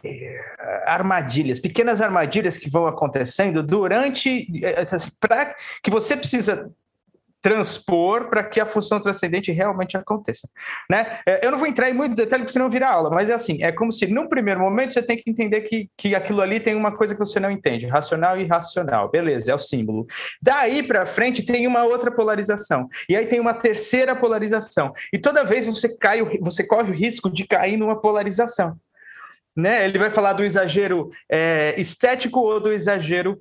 [0.05, 4.49] é armadilhas, pequenas armadilhas que vão acontecendo durante.
[4.93, 6.71] Assim, pra, que você precisa
[7.43, 10.49] transpor para que a função transcendente realmente aconteça.
[10.89, 11.19] Né?
[11.27, 13.63] É, eu não vou entrar em muito detalhe porque senão virar aula, mas é assim,
[13.63, 16.77] é como se num primeiro momento você tem que entender que, que aquilo ali tem
[16.77, 20.07] uma coisa que você não entende, racional e irracional, beleza, é o símbolo.
[20.41, 25.43] Daí para frente tem uma outra polarização, e aí tem uma terceira polarização, e toda
[25.45, 28.77] vez você cai, você corre o risco de cair numa polarização.
[29.55, 29.85] Né?
[29.85, 33.39] Ele vai falar do exagero é, estético ou do exagero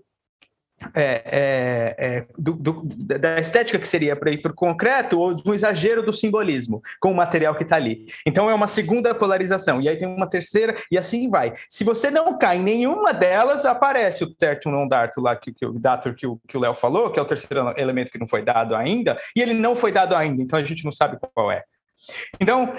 [0.94, 5.34] é, é, é, do, do, da estética que seria para ir para o concreto ou
[5.34, 8.08] do exagero do simbolismo com o material que está ali.
[8.26, 11.54] Então é uma segunda polarização, e aí tem uma terceira, e assim vai.
[11.70, 15.66] Se você não cai em nenhuma delas, aparece o tertium non datur lá, que, que,
[15.66, 18.76] o datur que o Léo falou, que é o terceiro elemento que não foi dado
[18.76, 21.64] ainda, e ele não foi dado ainda, então a gente não sabe qual é.
[22.40, 22.74] Então,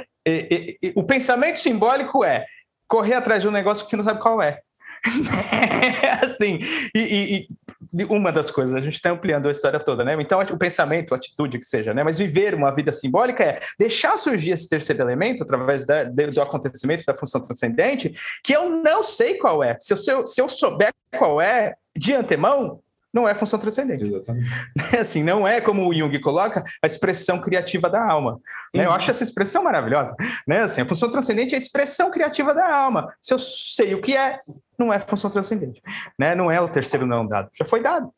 [0.96, 2.44] o pensamento simbólico é
[2.88, 4.60] correr atrás de um negócio que você não sabe qual é.
[6.22, 6.58] assim,
[6.94, 7.48] e,
[7.94, 10.16] e, uma das coisas, a gente está ampliando a história toda, né?
[10.20, 12.02] Então, o pensamento, a atitude que seja, né?
[12.02, 17.04] Mas viver uma vida simbólica é deixar surgir esse terceiro elemento através da, do acontecimento
[17.04, 19.76] da função transcendente, que eu não sei qual é.
[19.80, 22.80] Se eu, se eu, se eu souber qual é de antemão,
[23.12, 24.04] não é função transcendente.
[24.04, 24.48] Exatamente.
[24.98, 28.40] Assim, não é como o Jung coloca a expressão criativa da alma.
[28.74, 28.86] Né?
[28.86, 30.16] Eu acho essa expressão maravilhosa.
[30.46, 30.62] Né?
[30.62, 33.12] Assim, a função transcendente é a expressão criativa da alma.
[33.20, 34.40] Se eu sei o que é,
[34.85, 35.83] não é função transcendente.
[36.18, 36.35] Né?
[36.35, 37.51] Não é o terceiro não dado.
[37.55, 38.12] Já foi dado.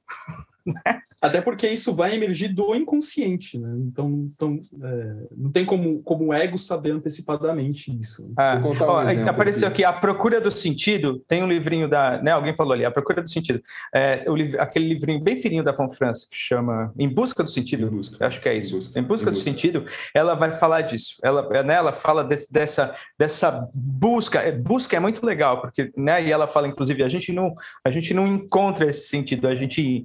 [1.25, 3.75] Até porque isso vai emergir do inconsciente, né?
[3.79, 8.31] Então, então é, não tem como, como o ego saber antecipadamente isso.
[8.37, 9.83] Ah, ó, um apareceu aqui.
[9.83, 12.21] aqui A Procura do Sentido, tem um livrinho da.
[12.23, 13.63] Né, alguém falou ali, A Procura do Sentido.
[13.95, 17.91] É, o, aquele livrinho bem fininho da Von Franz, que chama Em Busca do Sentido.
[17.91, 18.27] Busca.
[18.27, 18.77] Acho que é isso.
[18.77, 19.51] Em Busca, em busca em do busca.
[19.51, 21.17] Sentido, ela vai falar disso.
[21.23, 24.41] Ela, né, ela fala desse, dessa, dessa busca.
[24.41, 27.89] É, busca é muito legal, porque, né, e ela fala, inclusive, a gente não, a
[27.89, 30.05] gente não encontra esse sentido, a gente.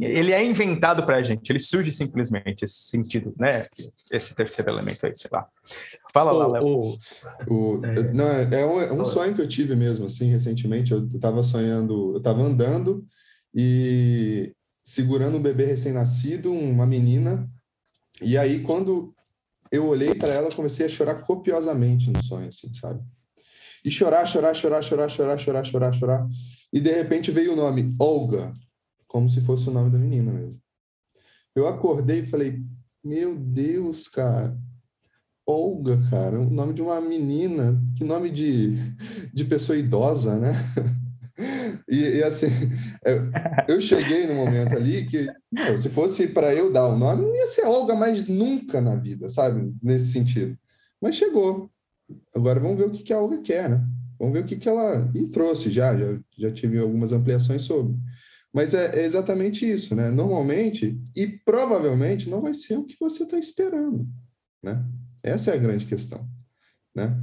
[0.00, 3.66] Ele é inventado para a gente, ele surge simplesmente esse sentido, né?
[4.10, 5.46] Esse terceiro elemento aí, sei lá.
[6.12, 6.96] Fala lá, Léo.
[7.84, 8.12] É...
[8.12, 10.92] Não, é, um, é um sonho que eu tive mesmo, assim, recentemente.
[10.92, 13.04] Eu estava sonhando, eu estava andando
[13.54, 14.52] e
[14.82, 17.48] segurando um bebê recém-nascido, uma menina.
[18.20, 19.14] E aí, quando
[19.70, 23.00] eu olhei para ela, comecei a chorar copiosamente no sonho, assim, sabe?
[23.84, 26.28] E chorar, chorar, chorar, chorar, chorar, chorar, chorar, chorar.
[26.72, 28.52] E de repente veio o nome Olga
[29.12, 30.58] como se fosse o nome da menina mesmo.
[31.54, 32.62] Eu acordei e falei,
[33.04, 34.56] meu Deus, cara,
[35.46, 38.74] Olga, cara, o nome de uma menina, que nome de,
[39.34, 40.52] de pessoa idosa, né?
[41.88, 42.46] E, e assim,
[43.66, 45.26] eu, cheguei no momento ali que,
[45.80, 49.28] se fosse para eu dar o nome, não ia ser Olga mais nunca na vida,
[49.28, 49.74] sabe?
[49.82, 50.56] Nesse sentido.
[51.00, 51.70] Mas chegou.
[52.34, 53.84] Agora vamos ver o que, que a Olga quer, né?
[54.18, 55.10] Vamos ver o que, que ela.
[55.14, 57.96] E trouxe já, já, já tive algumas ampliações sobre.
[58.52, 60.10] Mas é, é exatamente isso, né?
[60.10, 64.06] Normalmente, e provavelmente, não vai ser o que você está esperando,
[64.62, 64.84] né?
[65.22, 66.28] Essa é a grande questão,
[66.94, 67.16] né?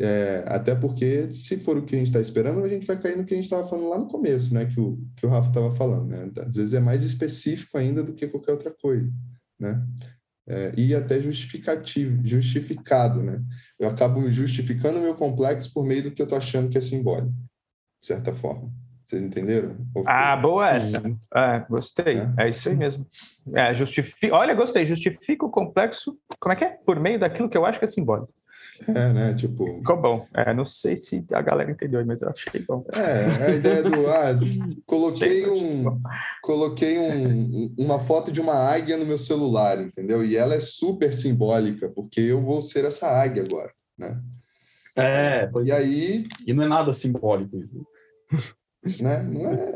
[0.00, 3.16] É, até porque, se for o que a gente está esperando, a gente vai cair
[3.16, 4.66] no que a gente estava falando lá no começo, né?
[4.66, 6.30] Que o, que o Rafa estava falando, né?
[6.46, 9.12] Às vezes é mais específico ainda do que qualquer outra coisa,
[9.58, 9.84] né?
[10.46, 13.42] É, e até justificativo, justificado, né?
[13.78, 16.80] Eu acabo justificando o meu complexo por meio do que eu estou achando que é
[16.80, 17.32] simbólico,
[18.00, 18.72] de certa forma.
[19.08, 19.74] Vocês entenderam?
[20.06, 21.02] Ah, boa essa.
[21.34, 22.18] É, gostei.
[22.18, 22.44] É.
[22.44, 22.50] é.
[22.50, 23.06] isso aí mesmo.
[23.54, 24.36] É, justifica...
[24.36, 24.84] Olha, gostei.
[24.84, 26.18] Justifica o complexo.
[26.38, 26.76] Como é que é?
[26.84, 28.30] Por meio daquilo que eu acho que é simbólico.
[28.86, 29.34] É, né?
[29.34, 29.78] Tipo.
[29.78, 30.28] Ficou bom.
[30.34, 32.84] É, não sei se a galera entendeu, mas eu achei bom.
[32.94, 34.06] É, a ideia do.
[34.08, 34.38] Ah,
[34.84, 36.00] coloquei um.
[36.42, 40.22] Coloquei um, uma foto de uma águia no meu celular, entendeu?
[40.22, 44.20] E ela é super simbólica, porque eu vou ser essa águia agora, né?
[44.94, 45.76] É, pois e é.
[45.76, 46.22] aí.
[46.46, 47.56] E não é nada simbólico.
[49.00, 49.22] Né?
[49.22, 49.72] Não é...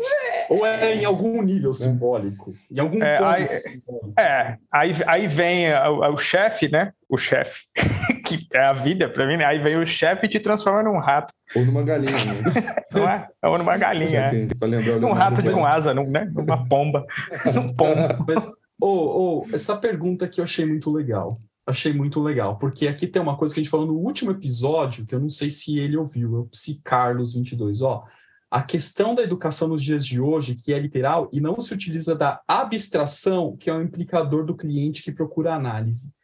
[0.48, 1.74] Ou é em algum nível é.
[1.74, 2.52] simbólico?
[2.70, 4.12] Em algum é, aí, simbólico.
[4.18, 6.92] É, aí, aí vem o, o chefe, né?
[7.08, 7.62] O chefe,
[8.26, 9.44] que é a vida para mim, né?
[9.44, 11.32] Aí vem o chefe e te transforma num rato.
[11.54, 12.84] Ou numa galinha, né?
[12.92, 13.28] Não é?
[13.44, 15.04] Ou numa galinha, é.
[15.04, 16.30] Um rato de com asa, num, né?
[16.32, 17.04] Numa pomba.
[17.54, 18.18] Num pomba.
[18.26, 18.46] Mas,
[18.80, 21.36] oh, oh, essa pergunta que eu achei muito legal.
[21.64, 25.06] Achei muito legal, porque aqui tem uma coisa que a gente falou no último episódio,
[25.06, 28.04] que eu não sei se ele ouviu, é o Psi Carlos 22, ó.
[28.52, 32.14] A questão da educação nos dias de hoje, que é literal, e não se utiliza
[32.14, 36.14] da abstração, que é o um implicador do cliente que procura análise.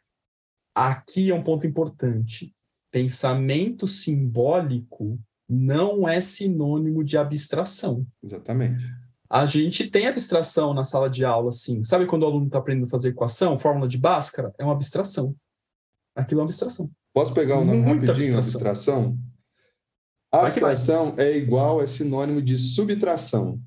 [0.74, 2.55] Aqui é um ponto importante.
[2.91, 5.18] Pensamento simbólico
[5.49, 8.07] não é sinônimo de abstração.
[8.22, 8.85] Exatamente.
[9.31, 11.83] A gente tem abstração na sala de aula, sim.
[11.83, 14.53] Sabe quando o aluno está aprendendo a fazer equação, fórmula de Bhaskara?
[14.59, 15.35] É uma abstração.
[16.14, 16.91] Aquilo é uma abstração.
[17.14, 18.37] Posso pegar Muita rapidinho?
[18.37, 18.61] Abstração.
[18.61, 19.18] abstração.
[20.31, 23.61] Abstração é igual, é sinônimo de subtração.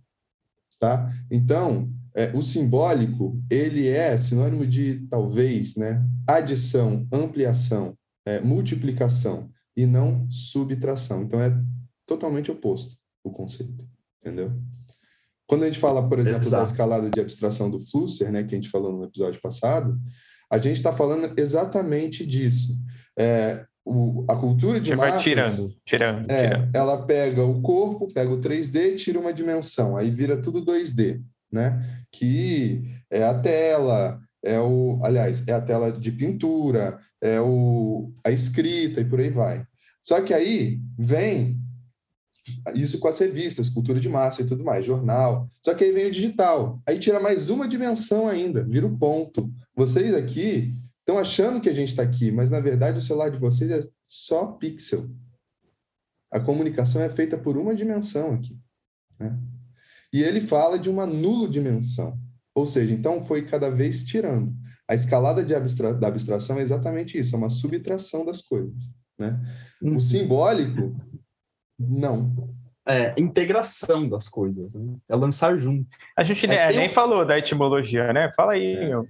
[0.79, 1.11] Tá?
[1.29, 9.85] Então, é, o simbólico, ele é sinônimo de, talvez, né, adição, ampliação, é, multiplicação, e
[9.85, 11.23] não subtração.
[11.23, 11.55] Então, é
[12.05, 13.87] totalmente oposto o conceito.
[14.21, 14.51] Entendeu?
[15.47, 16.63] Quando a gente fala, por exemplo, Exato.
[16.63, 19.99] da escalada de abstração do Flusser, né, que a gente falou no episódio passado,
[20.49, 22.77] a gente está falando exatamente disso.
[23.17, 25.13] É, o, a cultura de Você massas...
[25.13, 26.75] vai tirando, tirando, é, tirando.
[26.75, 31.21] Ela pega o corpo, pega o 3D, tira uma dimensão, aí vira tudo 2D,
[31.51, 31.85] né?
[32.11, 34.99] Que é a tela, é o...
[35.03, 39.65] Aliás, é a tela de pintura, é o, a escrita e por aí vai.
[40.01, 41.59] Só que aí vem
[42.73, 45.45] isso com as revistas, cultura de massa e tudo mais, jornal.
[45.63, 46.81] Só que aí vem o digital.
[46.87, 49.51] Aí tira mais uma dimensão ainda, vira o ponto.
[49.75, 53.37] Vocês aqui estão achando que a gente está aqui, mas na verdade o celular de
[53.37, 55.09] vocês é só pixel.
[56.31, 58.57] A comunicação é feita por uma dimensão aqui.
[59.19, 59.37] Né?
[60.13, 62.17] E ele fala de uma nula dimensão.
[62.53, 64.53] Ou seja, então foi cada vez tirando.
[64.87, 68.89] A escalada de abstra da abstração é exatamente isso, é uma subtração das coisas.
[69.17, 69.39] Né?
[69.81, 69.95] Uhum.
[69.95, 70.95] O simbólico
[71.79, 72.53] não.
[72.85, 74.97] É, integração das coisas, né?
[75.07, 75.87] é lançar junto.
[76.17, 78.31] A gente é, nem, falou da etimologia, né?
[78.35, 78.89] Fala aí, é.
[78.89, 79.07] meu.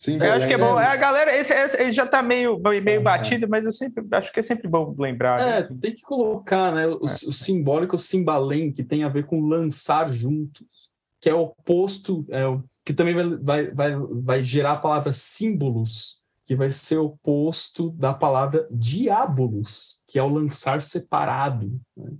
[0.00, 0.80] Sim, eu acho que é bom.
[0.80, 4.32] É, a galera, esse, esse já está meio, meio é, batido, mas eu sempre acho
[4.32, 5.38] que é sempre bom lembrar.
[5.38, 5.78] É, né?
[5.78, 10.10] tem que colocar né, o, o simbólico, o simbalém, que tem a ver com lançar
[10.10, 10.88] juntos,
[11.20, 12.40] que é o oposto, é,
[12.82, 17.90] que também vai, vai, vai, vai gerar a palavra símbolos, que vai ser o oposto
[17.90, 22.10] da palavra diabolos, que é o lançar separado, né?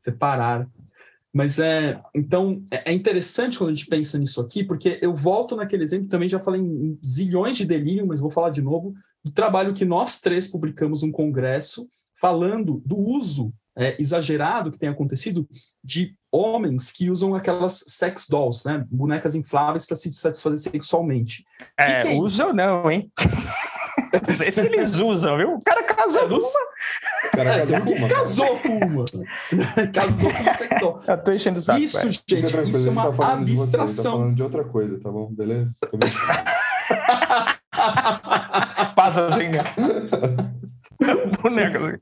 [0.00, 0.66] separar.
[1.36, 5.54] Mas é, então, é, é interessante quando a gente pensa nisso aqui, porque eu volto
[5.54, 9.30] naquele exemplo, também já falei em zilhões de delírio, mas vou falar de novo, do
[9.30, 11.86] trabalho que nós três publicamos um congresso,
[12.18, 15.46] falando do uso é, exagerado que tem acontecido
[15.84, 18.86] de homens que usam aquelas sex dolls, né?
[18.90, 21.44] Bonecas infláveis para se satisfazer sexualmente.
[21.78, 23.12] É, que que é usam não, hein?
[24.12, 25.54] Não sei se eles usam, viu?
[25.54, 26.40] O cara casou é, com uma.
[27.26, 28.08] O cara casou com uma.
[28.08, 29.04] Casou com uma.
[29.92, 31.02] casou com sexual.
[31.06, 31.80] Eu tô enchendo o saco.
[31.80, 33.86] Isso, gente, isso é uma tá abstração.
[33.86, 35.30] Você, tá falando de outra coisa, tá bom?
[35.32, 35.70] Beleza?
[38.94, 39.64] Passa assim, né?
[41.42, 42.00] Boneca.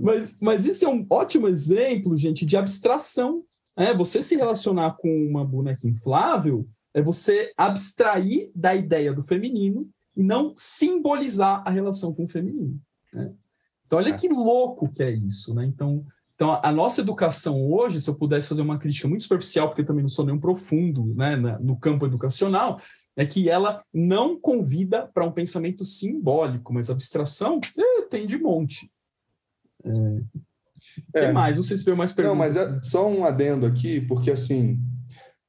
[0.00, 3.44] mas, mas isso é um ótimo exemplo, gente, de abstração.
[3.76, 9.88] É, você se relacionar com uma boneca inflável é você abstrair da ideia do feminino
[10.16, 12.80] e não simbolizar a relação com o feminino.
[13.12, 13.32] Né?
[13.86, 14.16] Então, olha é.
[14.16, 15.54] que louco que é isso.
[15.54, 15.66] Né?
[15.66, 16.04] Então,
[16.34, 19.86] então, a nossa educação hoje, se eu pudesse fazer uma crítica muito superficial, porque eu
[19.86, 22.80] também não sou nenhum profundo né, no campo educacional,
[23.14, 28.90] é que ela não convida para um pensamento simbólico, mas abstração eh, tem de monte.
[31.14, 31.26] É.
[31.26, 31.32] é.
[31.32, 31.56] mais?
[31.56, 32.56] Não sei se veio mais perguntas.
[32.56, 34.80] Não, mas é só um adendo aqui, porque assim,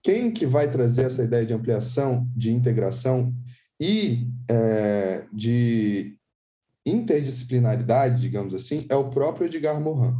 [0.03, 3.33] quem que vai trazer essa ideia de ampliação, de integração
[3.79, 6.15] e é, de
[6.85, 10.13] interdisciplinaridade, digamos assim, é o próprio Edgar Morin.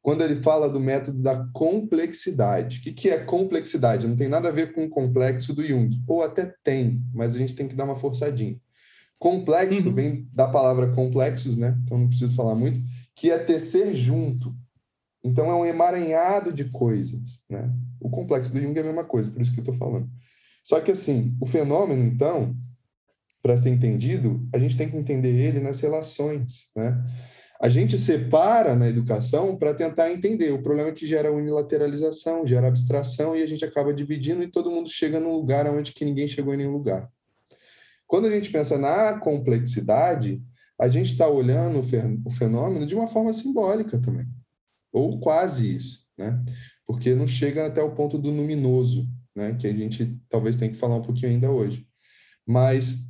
[0.00, 2.78] Quando ele fala do método da complexidade.
[2.78, 4.06] O que, que é complexidade?
[4.06, 6.02] Não tem nada a ver com o complexo do Jung.
[6.06, 8.58] Ou até tem, mas a gente tem que dar uma forçadinha.
[9.18, 9.94] Complexo uhum.
[9.94, 11.76] vem da palavra complexos, né?
[11.82, 12.80] Então não preciso falar muito,
[13.14, 14.56] que é tecer junto.
[15.22, 17.70] Então é um emaranhado de coisas, né?
[18.00, 20.08] O complexo do Jung é a mesma coisa, por isso que eu estou falando.
[20.68, 22.54] Só que assim, o fenômeno, então,
[23.42, 27.02] para ser entendido, a gente tem que entender ele nas relações, né?
[27.58, 30.52] A gente separa na educação para tentar entender.
[30.52, 34.70] O problema é que gera unilateralização, gera abstração e a gente acaba dividindo e todo
[34.70, 37.10] mundo chega num lugar onde que ninguém chegou em nenhum lugar.
[38.06, 40.40] Quando a gente pensa na complexidade,
[40.78, 41.80] a gente está olhando
[42.24, 44.26] o fenômeno de uma forma simbólica também,
[44.92, 46.44] ou quase isso, né?
[46.86, 49.08] Porque não chega até o ponto do luminoso,
[49.38, 49.54] né?
[49.54, 51.86] Que a gente talvez tenha que falar um pouquinho ainda hoje.
[52.46, 53.08] Mas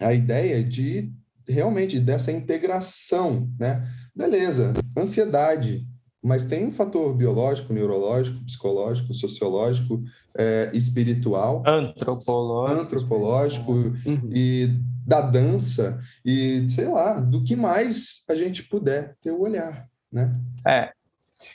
[0.00, 1.12] a ideia de
[1.48, 3.88] realmente dessa integração, né?
[4.14, 5.86] Beleza, ansiedade,
[6.22, 9.98] mas tem um fator biológico, neurológico, psicológico, sociológico,
[10.36, 14.28] é, espiritual, antropológico, antropológico uhum.
[14.32, 14.68] e
[15.06, 20.34] da dança e sei lá, do que mais a gente puder ter o olhar, né?
[20.66, 20.92] É,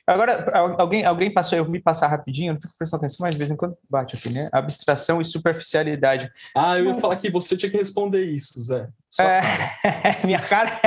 [0.05, 0.45] Agora,
[0.77, 3.55] alguém, alguém passou, eu vi passar rapidinho, não fico prestando atenção, mas de vez em
[3.55, 4.49] quando bate aqui, né?
[4.51, 6.31] Abstração e superficialidade.
[6.55, 8.87] Ah, eu ia falar que você tinha que responder isso, Zé.
[9.09, 9.23] Só...
[9.23, 9.41] É,
[10.23, 10.79] minha cara.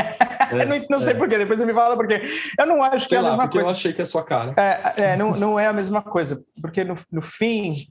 [0.50, 1.04] É, não, não é.
[1.04, 2.22] sei porquê, depois você me fala porque
[2.58, 3.68] eu não acho sei que é a mesma coisa.
[3.68, 4.54] Eu achei que é a sua cara.
[4.56, 7.86] É, é não, não é a mesma coisa, porque no, no fim,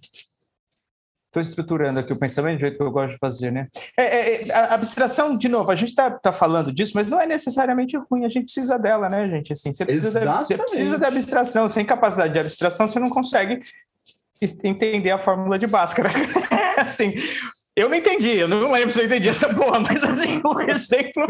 [1.33, 3.67] Estou estruturando aqui o pensamento do jeito que eu gosto de fazer, né?
[3.97, 7.19] É, é, é a abstração, de novo, a gente está tá falando disso, mas não
[7.19, 9.51] é necessariamente ruim, a gente precisa dela, né, gente?
[9.51, 13.61] Assim, você precisa, de, você precisa de abstração, sem capacidade de abstração, você não consegue
[14.63, 16.11] entender a fórmula de Bhaskara.
[16.77, 17.15] assim,
[17.75, 21.25] eu não entendi, eu não lembro se eu entendi essa porra, mas assim, o exemplo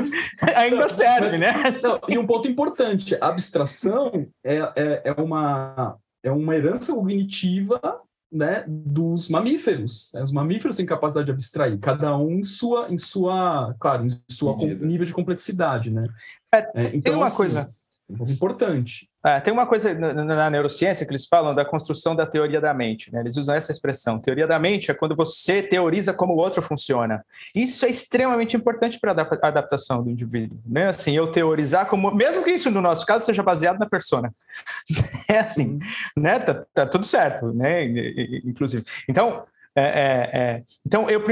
[0.53, 1.53] ainda não, serve, mas, né?
[1.81, 7.79] Não, e um ponto importante, a abstração é, é, é, uma, é uma herança cognitiva
[8.33, 10.11] né, dos mamíferos.
[10.13, 10.23] Né?
[10.23, 14.57] Os mamíferos têm capacidade de abstrair, cada um em sua, em sua claro, em sua
[14.57, 16.07] nível de complexidade, né?
[16.53, 17.73] É, é, então, tem uma assim, coisa
[18.09, 19.09] importante.
[19.25, 22.73] É, tem uma coisa na, na, neurociência que eles falam da construção da teoria da
[22.73, 23.11] mente.
[23.11, 23.21] Né?
[23.21, 24.19] Eles usam essa expressão.
[24.19, 27.25] Teoria da mente é quando você teoriza como o outro funciona.
[27.55, 30.59] Isso é extremamente importante para a adaptação do indivíduo.
[30.65, 30.89] Né?
[30.89, 34.33] Assim, eu teorizar como, mesmo que isso no nosso caso seja baseado na persona,
[35.29, 35.79] é assim,
[36.17, 36.39] né?
[36.39, 37.85] Tá, tá tudo certo, né?
[38.43, 38.83] Inclusive.
[39.07, 39.45] Então,
[39.75, 40.63] é, é, é.
[40.85, 41.23] Então, eu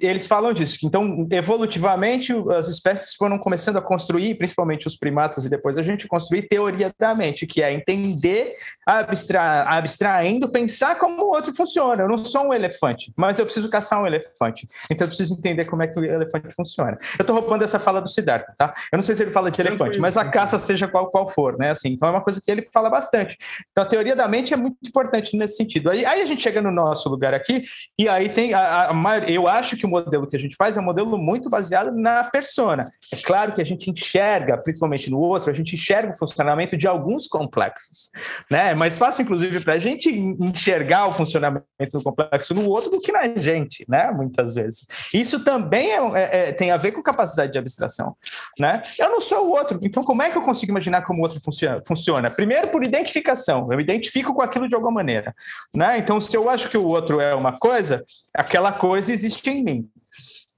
[0.00, 0.78] eles falam disso.
[0.84, 6.08] Então, evolutivamente, as espécies foram começando a construir, principalmente os primatas e depois a gente
[6.08, 8.54] construir teoria da mente, que é entender,
[8.86, 12.02] abstra abstraindo, pensar como o outro funciona.
[12.02, 14.66] Eu não sou um elefante, mas eu preciso caçar um elefante.
[14.90, 16.98] Então, eu preciso entender como é que o elefante funciona.
[17.18, 18.74] Eu estou roubando essa fala do Siddhartha, tá?
[18.90, 21.58] Eu não sei se ele fala de elefante, mas a caça, seja qual, qual for,
[21.58, 21.70] né?
[21.70, 23.36] Assim, então, é uma coisa que ele fala bastante.
[23.70, 25.90] Então, a teoria da mente é muito importante nesse sentido.
[25.90, 27.62] Aí, aí a gente chega no nosso lugar aqui
[27.98, 30.80] e aí tem a, a, eu acho que o modelo que a gente faz é
[30.80, 32.90] um modelo muito baseado na persona.
[33.12, 36.86] É claro que a gente enxerga, principalmente no outro, a gente enxerga o funcionamento de
[36.86, 38.10] alguns complexos,
[38.50, 38.70] né?
[38.70, 43.00] É mais fácil, inclusive, para a gente enxergar o funcionamento do complexo no outro do
[43.00, 44.10] que na gente, né?
[44.10, 44.86] Muitas vezes.
[45.12, 48.16] Isso também é, é, é, tem a ver com capacidade de abstração,
[48.58, 48.82] né?
[48.98, 51.40] Eu não sou o outro, então como é que eu consigo imaginar como o outro
[51.40, 51.82] funciona?
[51.86, 52.30] funciona?
[52.30, 55.34] Primeiro por identificação, eu me identifico com aquilo de alguma maneira,
[55.74, 55.98] né?
[55.98, 58.04] Então se eu acho que o outro é uma coisa coisa,
[58.34, 59.88] aquela coisa existe em mim.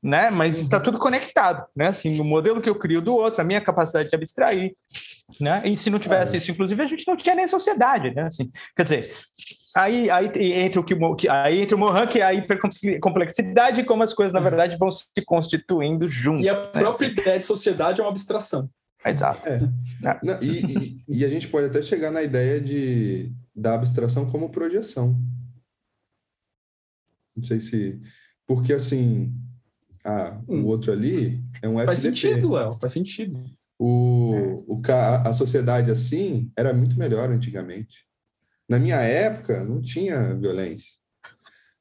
[0.03, 0.29] Né?
[0.29, 1.87] Mas está tudo conectado, né?
[1.87, 4.75] Assim, o modelo que eu crio do outro, a minha capacidade de abstrair,
[5.41, 5.62] né?
[5.65, 6.37] E se não tivesse é.
[6.37, 8.25] isso, inclusive, a gente não tinha nem sociedade, né?
[8.25, 9.15] Assim, quer dizer,
[9.75, 10.95] aí, aí entre o que
[11.27, 14.45] aí entre o Mohan que é a hipercomplexidade e como as coisas na uhum.
[14.45, 16.45] verdade vão se constituindo juntos.
[16.45, 16.61] E a né?
[16.61, 17.07] própria assim.
[17.07, 18.69] ideia de sociedade é uma abstração.
[19.07, 19.49] Exato.
[19.49, 19.55] É.
[20.05, 20.19] É.
[20.23, 24.51] Não, e, e, e, a gente pode até chegar na ideia de da abstração como
[24.51, 25.17] projeção.
[27.37, 28.01] Não sei se.
[28.47, 29.35] Porque assim,
[30.05, 30.62] ah, hum.
[30.62, 32.16] o outro ali é um faz FDP.
[32.16, 33.45] sentido, El, faz sentido.
[33.78, 34.64] O, é.
[34.68, 34.82] o,
[35.24, 38.07] a sociedade assim era muito melhor antigamente.
[38.68, 40.95] Na minha época, não tinha violência.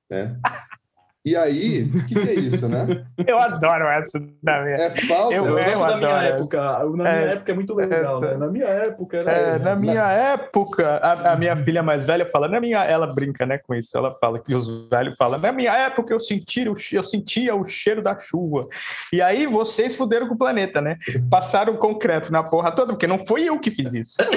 [0.10, 0.40] Né?
[1.26, 3.06] E aí, o que, que, é isso, né?
[3.26, 4.76] Eu adoro essa da minha.
[4.76, 5.34] É falta.
[5.34, 6.62] Eu, eu, eu gosto da minha época.
[6.62, 8.34] Na minha essa, época é muito legal, né?
[8.36, 9.32] Na minha época era.
[9.32, 10.12] É, na minha na...
[10.12, 12.84] época, a, a, minha filha mais velha fala, na minha.
[12.84, 13.98] Ela brinca, né, com isso.
[13.98, 17.66] Ela fala que os velhos falam, na minha época eu sentia, o, eu sentia o
[17.66, 18.68] cheiro da chuva.
[19.14, 20.98] E aí vocês fuderam com o planeta, né?
[21.30, 24.18] Passaram concreto na porra toda, porque não foi eu que fiz isso.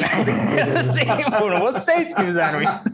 [0.92, 2.84] Sim, foram vocês que fizeram isso.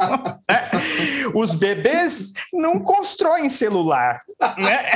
[1.35, 4.21] Os bebês não constroem celular celular,
[4.59, 4.91] né?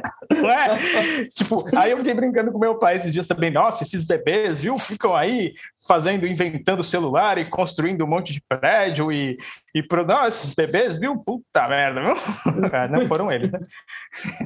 [0.30, 1.24] Não é?
[1.30, 3.50] Tipo, aí eu fiquei brincando com meu pai esses dias também.
[3.50, 4.78] Nossa, esses bebês, viu?
[4.78, 5.54] Ficam aí
[5.86, 9.38] fazendo, inventando celular e construindo um monte de prédio e,
[9.74, 10.06] e pro...
[10.06, 11.18] Não, esses bebês, viu?
[11.18, 12.14] Puta merda, viu?
[12.72, 13.60] É, não foram eles, né?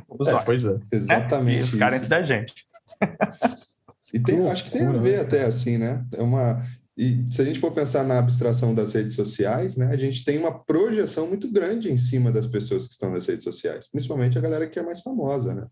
[0.09, 0.79] Os é, Pois é.
[0.93, 1.61] Exatamente.
[1.61, 1.65] É?
[1.65, 2.55] os caras antes da gente.
[4.15, 6.05] E tem, acho que tem a ver até assim, né?
[6.13, 6.63] É uma,
[6.97, 10.39] e se a gente for pensar na abstração das redes sociais, né, a gente tem
[10.39, 14.43] uma projeção muito grande em cima das pessoas que estão nas redes sociais, principalmente a
[14.43, 15.67] galera que é mais famosa, né?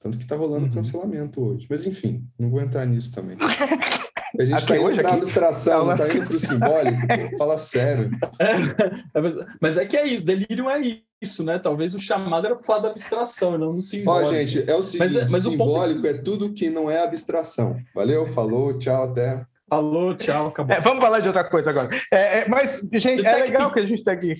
[0.00, 0.72] Tanto que está rolando uhum.
[0.72, 1.66] cancelamento hoje.
[1.70, 3.38] Mas enfim, não vou entrar nisso também.
[4.38, 7.38] A gente está indo para a abstração, está indo para o simbólico.
[7.38, 8.10] Fala sério.
[8.40, 9.20] É,
[9.60, 10.80] mas é que é isso, delírio é
[11.22, 11.56] isso, né?
[11.58, 14.30] Talvez o chamado era para falar da abstração, não do simbólico.
[14.30, 16.08] Ó, gente, é o seguinte: mas, é, mas simbólico ponto...
[16.08, 17.76] é tudo que não é abstração.
[17.94, 19.46] Valeu, falou, tchau, até.
[19.74, 20.76] Falou, tchau, acabou.
[20.76, 21.88] É, vamos falar de outra coisa agora.
[22.12, 24.36] É, é, mas, gente, é legal que a gente está aqui.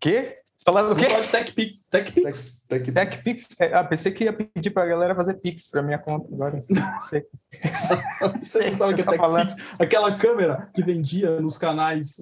[0.00, 0.38] Quê?
[0.64, 1.04] Falar do quê?
[1.04, 1.84] De TechPix.
[1.90, 2.62] TechPix.
[2.66, 5.98] Tech, Tech, Tech é, ah, pensei que ia pedir pra galera fazer Pix pra minha
[5.98, 6.58] conta agora.
[6.70, 7.26] Não sei.
[8.40, 9.74] Você não sabe o que é tá TechPix?
[9.78, 12.16] Aquela câmera que vendia nos canais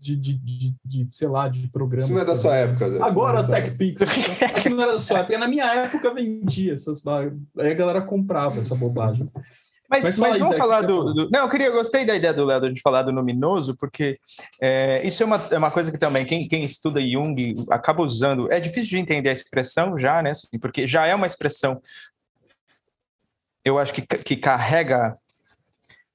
[0.00, 2.04] de, de, de, de, sei lá, de programa.
[2.04, 2.90] Isso não é da sua época.
[2.90, 3.02] Zé.
[3.02, 4.02] Agora TechPix.
[4.56, 5.38] Aqui não era da sua época.
[5.38, 7.06] Na minha época vendia essas.
[7.06, 9.30] Aí a galera comprava essa bobagem.
[9.92, 12.46] Mas, mas, mas vamos falar do, do, Não, eu queria, eu gostei da ideia do
[12.46, 14.18] Léo de falar do luminoso, porque
[14.58, 18.50] é, isso é uma, é uma coisa que também quem, quem estuda Jung acaba usando.
[18.50, 20.30] É difícil de entender a expressão já, né?
[20.30, 21.78] Assim, porque já é uma expressão,
[23.62, 25.14] eu acho que, que carrega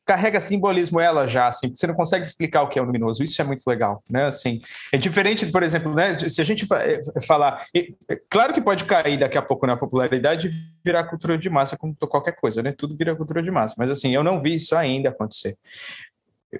[0.07, 3.21] carrega simbolismo ela já, assim, você não consegue explicar o que é o luminoso.
[3.21, 4.25] Isso é muito legal, né?
[4.25, 6.17] Assim, é diferente, por exemplo, né?
[6.29, 10.47] Se a gente eh, falar, é claro que pode cair daqui a pouco na popularidade
[10.47, 10.51] e
[10.83, 12.73] virar cultura de massa, como qualquer coisa, né?
[12.75, 13.75] Tudo vira cultura de massa.
[13.77, 15.57] Mas assim, eu não vi isso ainda acontecer.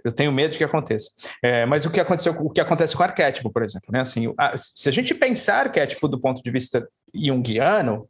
[0.04, 1.10] Eu tenho medo que aconteça.
[1.42, 4.02] É, mas o que aconteceu, o que acontece com o arquétipo, por exemplo, né?
[4.02, 6.86] Assim, a, se a gente pensar arquétipo do ponto de vista
[7.16, 8.10] junguiano,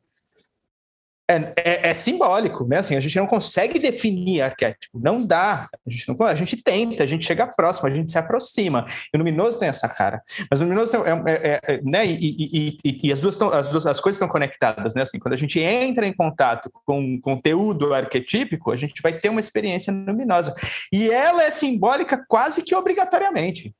[1.30, 2.78] é, é, é, simbólico, né?
[2.78, 5.68] Assim, a gente não consegue definir arquétipo, não dá.
[5.86, 8.86] A gente, não, a gente tenta, a gente chega próximo, a gente se aproxima.
[9.14, 10.22] E o luminoso tem essa cara.
[10.50, 12.06] Mas o luminoso é, é, é, é né?
[12.06, 15.02] E, e, e, e, as duas as duas as coisas estão conectadas, né?
[15.02, 19.42] Assim, quando a gente entra em contato com conteúdo arquetípico, a gente vai ter uma
[19.42, 20.56] experiência luminosa.
[20.94, 23.76] E ela é simbólica quase que obrigatoriamente.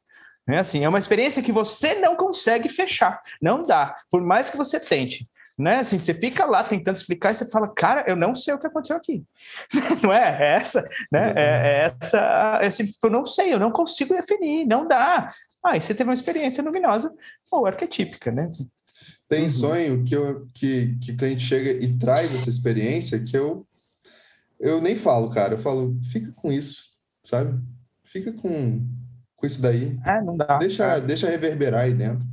[0.46, 0.60] Né?
[0.60, 4.80] Assim, é uma experiência que você não consegue fechar, não dá, por mais que você
[4.80, 5.28] tente
[5.58, 5.80] né?
[5.80, 8.68] Assim, você fica lá tentando explicar e você fala, cara, eu não sei o que
[8.68, 9.24] aconteceu aqui.
[10.04, 10.38] não é?
[10.40, 11.34] é essa, né?
[11.36, 15.30] É, é essa, é assim, eu não sei, eu não consigo definir, não dá.
[15.66, 17.12] Ah, e você teve uma experiência luminosa
[17.52, 18.52] ou arquetípica, né?
[19.28, 19.50] Tem uhum.
[19.50, 23.68] sonho que, eu, que, que cliente chega e traz essa experiência que eu,
[24.60, 25.56] eu nem falo, cara.
[25.56, 26.84] Eu falo, fica com isso,
[27.24, 27.60] sabe?
[28.06, 28.88] Fica com,
[29.36, 29.98] com isso daí.
[30.06, 30.58] É, não dá.
[30.58, 32.26] Deixa, deixa reverberar aí dentro.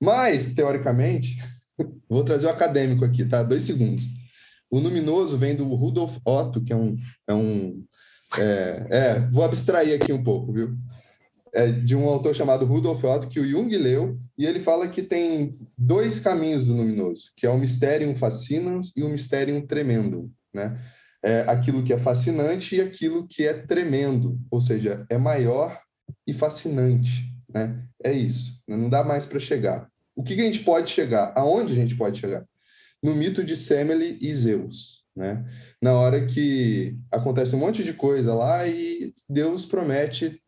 [0.00, 1.36] Mas, teoricamente,
[2.08, 3.42] Vou trazer o acadêmico aqui, tá?
[3.42, 4.04] Dois segundos.
[4.70, 6.96] O luminoso vem do Rudolf Otto, que é um.
[7.26, 7.84] É um
[8.36, 10.76] é, é, vou abstrair aqui um pouco, viu?
[11.54, 15.02] É de um autor chamado Rudolf Otto, que o Jung leu, e ele fala que
[15.02, 20.78] tem dois caminhos do luminoso, que é o Mysterium Fascinans e o Mysterium Tremendum, né?
[21.22, 25.80] É aquilo que é fascinante e aquilo que é tremendo, ou seja, é maior
[26.26, 27.82] e fascinante, né?
[28.04, 28.76] É isso, né?
[28.76, 29.88] não dá mais para chegar.
[30.18, 31.32] O que, que a gente pode chegar?
[31.36, 32.44] Aonde a gente pode chegar?
[33.00, 35.46] No mito de Semele e Zeus, né?
[35.80, 40.42] Na hora que acontece um monte de coisa lá e Deus promete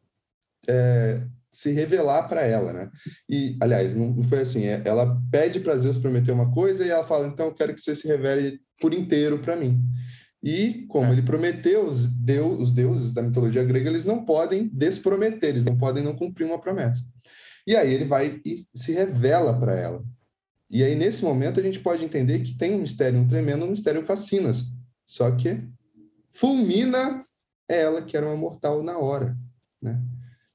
[0.66, 2.90] é, se revelar para ela, né?
[3.28, 4.64] E, aliás, não, foi assim.
[4.64, 7.80] É, ela pede para Zeus prometer uma coisa e ela fala: então eu quero que
[7.80, 9.80] você se revele por inteiro para mim.
[10.42, 11.12] E como é.
[11.12, 15.78] ele prometeu, os, deus, os deuses da mitologia grega eles não podem desprometer, eles não
[15.78, 17.04] podem não cumprir uma promessa.
[17.70, 20.04] E aí ele vai e se revela para ela.
[20.68, 23.70] E aí, nesse momento, a gente pode entender que tem um mistério um tremendo, um
[23.70, 24.72] mistério fascinas.
[25.06, 25.62] Só que
[26.32, 27.24] fulmina
[27.68, 29.38] ela, que era uma mortal na hora.
[29.80, 30.02] Né?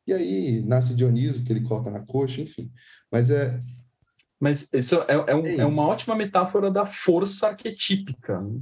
[0.06, 2.70] E aí nasce Dioniso, que ele corta na coxa, enfim.
[3.10, 3.62] Mas é.
[4.38, 8.42] Mas isso é, é, um, é, é uma ótima metáfora da força arquetípica.
[8.42, 8.60] Né?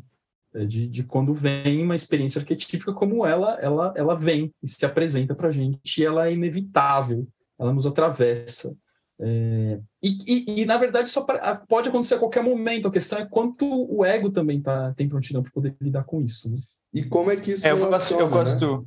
[0.54, 4.86] É de, de, quando vem uma experiência arquetípica como ela, ela, ela vem e se
[4.86, 7.28] apresenta para a gente, e ela é inevitável
[7.60, 8.76] ela nos atravessa.
[9.20, 12.88] É, e, e, e, na verdade, só pra, pode acontecer a qualquer momento.
[12.88, 16.51] A questão é quanto o ego também tá, tem prontidão para poder lidar com isso.
[16.51, 16.58] Né?
[16.93, 18.86] E como é que isso é, eu gosto, eu gosto né?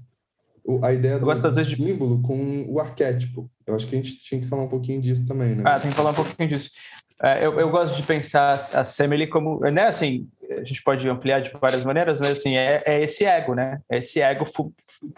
[0.83, 3.49] A ideia do, do símbolo com o arquétipo.
[3.65, 5.63] Eu acho que a gente tinha que falar um pouquinho disso também, né?
[5.65, 6.71] Ah, tem que falar um pouquinho disso.
[7.23, 11.41] É, eu, eu gosto de pensar a Semele como, né, assim, a gente pode ampliar
[11.41, 13.81] de várias maneiras, mas assim, é, é esse ego, né?
[13.91, 14.47] É esse ego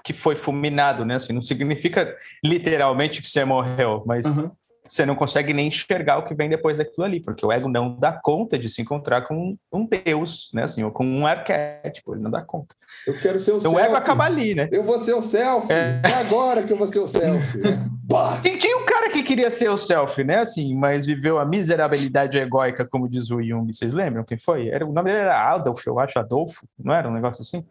[0.02, 1.16] que foi fulminado, né?
[1.16, 4.50] Assim, não significa literalmente que você morreu, mas uhum
[4.88, 7.94] você não consegue nem enxergar o que vem depois daquilo ali, porque o ego não
[7.94, 10.64] dá conta de se encontrar com um deus, né?
[10.64, 12.74] Assim, ou com um arquétipo, ele não dá conta.
[13.06, 13.86] Eu quero ser o então, selfie.
[13.86, 14.68] o ego acaba ali, né?
[14.72, 15.72] Eu vou ser o selfie.
[15.72, 17.60] É, é agora que eu vou ser o selfie.
[18.40, 20.38] Tinha, tinha um cara que queria ser o selfie, né?
[20.38, 23.70] Assim, mas viveu a miserabilidade egóica, como diz o Jung.
[23.70, 24.68] Vocês lembram quem foi?
[24.68, 26.66] Era, o nome dele era Adolf, eu acho, Adolfo.
[26.78, 27.62] Não era um negócio assim?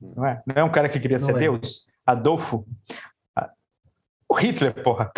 [0.00, 0.42] Não, não é?
[0.44, 1.38] Não é um cara que queria não ser é.
[1.38, 1.86] Deus?
[2.04, 2.66] Adolfo.
[4.30, 5.10] O Hitler, porra.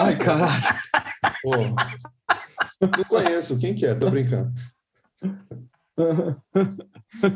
[0.00, 0.62] Ai, caralho.
[1.42, 1.50] Pô.
[2.80, 3.58] Não conheço.
[3.58, 3.94] Quem que é?
[3.94, 4.50] Tô brincando.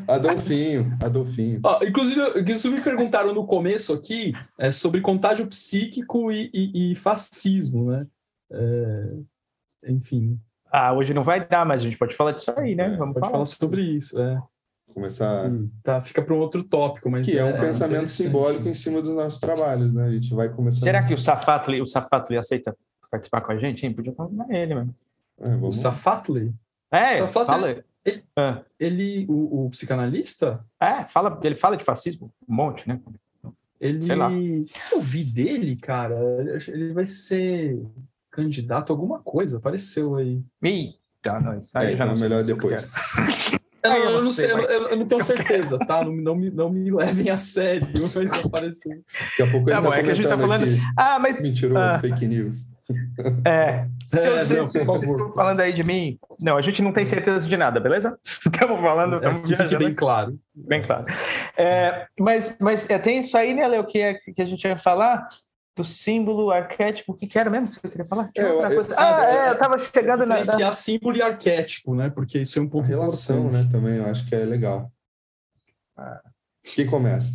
[0.09, 1.61] Adolfinho, Adolfinho.
[1.67, 6.95] Ah, inclusive, isso me perguntaram no começo aqui é sobre contágio psíquico e, e, e
[6.95, 8.07] fascismo, né?
[8.51, 9.17] É,
[9.89, 10.41] enfim.
[10.71, 12.85] Ah, hoje não vai dar, mas a gente pode falar disso aí, né?
[12.85, 14.19] É, Vamos pode falar, falar sobre isso.
[14.19, 14.43] É
[14.93, 15.51] começar.
[15.83, 17.27] Tá, fica para um outro tópico, mas.
[17.27, 20.07] Que é, é um pensamento simbólico em cima dos nossos trabalhos, né?
[20.07, 20.81] A gente vai começar.
[20.81, 22.77] Será que o Safatli, o Safatli aceita
[23.11, 23.93] participar com a gente, hein?
[23.93, 24.95] Podia convidar ele mesmo.
[25.41, 26.55] É, o Safatli?
[26.91, 27.85] É, Safatli, fala.
[28.05, 28.63] Ele, ah.
[28.81, 30.65] ele o, o, psicanalista?
[30.81, 33.01] É, fala, ele fala de fascismo um monte, né?
[33.81, 34.01] Ele.
[34.01, 34.31] Sei lá.
[34.93, 36.17] eu vi dele, cara?
[36.69, 37.85] Ele vai ser
[38.31, 40.41] candidato a alguma coisa, apareceu aí.
[40.63, 41.71] Eita, nós.
[41.75, 42.89] Aí é, já então não é melhor depois.
[43.85, 44.71] Eu, não, eu, não sei, mas...
[44.71, 46.05] eu, eu, não tenho certeza, tá?
[46.05, 49.03] Não, não, me, não me levem a sério, mas apareceu.
[49.31, 50.67] Daqui a pouco ele tá, tá bom, é que a gente tá falando.
[50.97, 51.41] Ah, mas.
[51.41, 51.99] Mentirou, ah.
[52.01, 52.67] fake news.
[53.47, 53.87] É.
[54.07, 57.57] Se é, vocês estão falando aí de mim, não, a gente não tem certeza de
[57.57, 58.19] nada, beleza?
[58.45, 59.85] Estamos falando, estamos é, viajando.
[59.85, 60.39] Bem claro.
[60.55, 61.07] Bem claro.
[61.57, 64.77] É, mas mas é, tem isso aí, né, Léo, que, é, que a gente ia
[64.77, 65.27] falar
[65.75, 68.31] do símbolo, arquétipo, o que, que era mesmo que você queria falar?
[68.37, 68.61] É, eu,
[68.99, 70.37] ah, é, eu tava chegando na...
[70.37, 72.11] Diferenciar símbolo e arquétipo, né?
[72.11, 72.85] Porque isso é um pouco...
[72.85, 73.65] A relação, importante.
[73.67, 74.93] né, também, eu acho que é legal.
[75.97, 76.21] Ah.
[76.63, 77.31] Quem começa?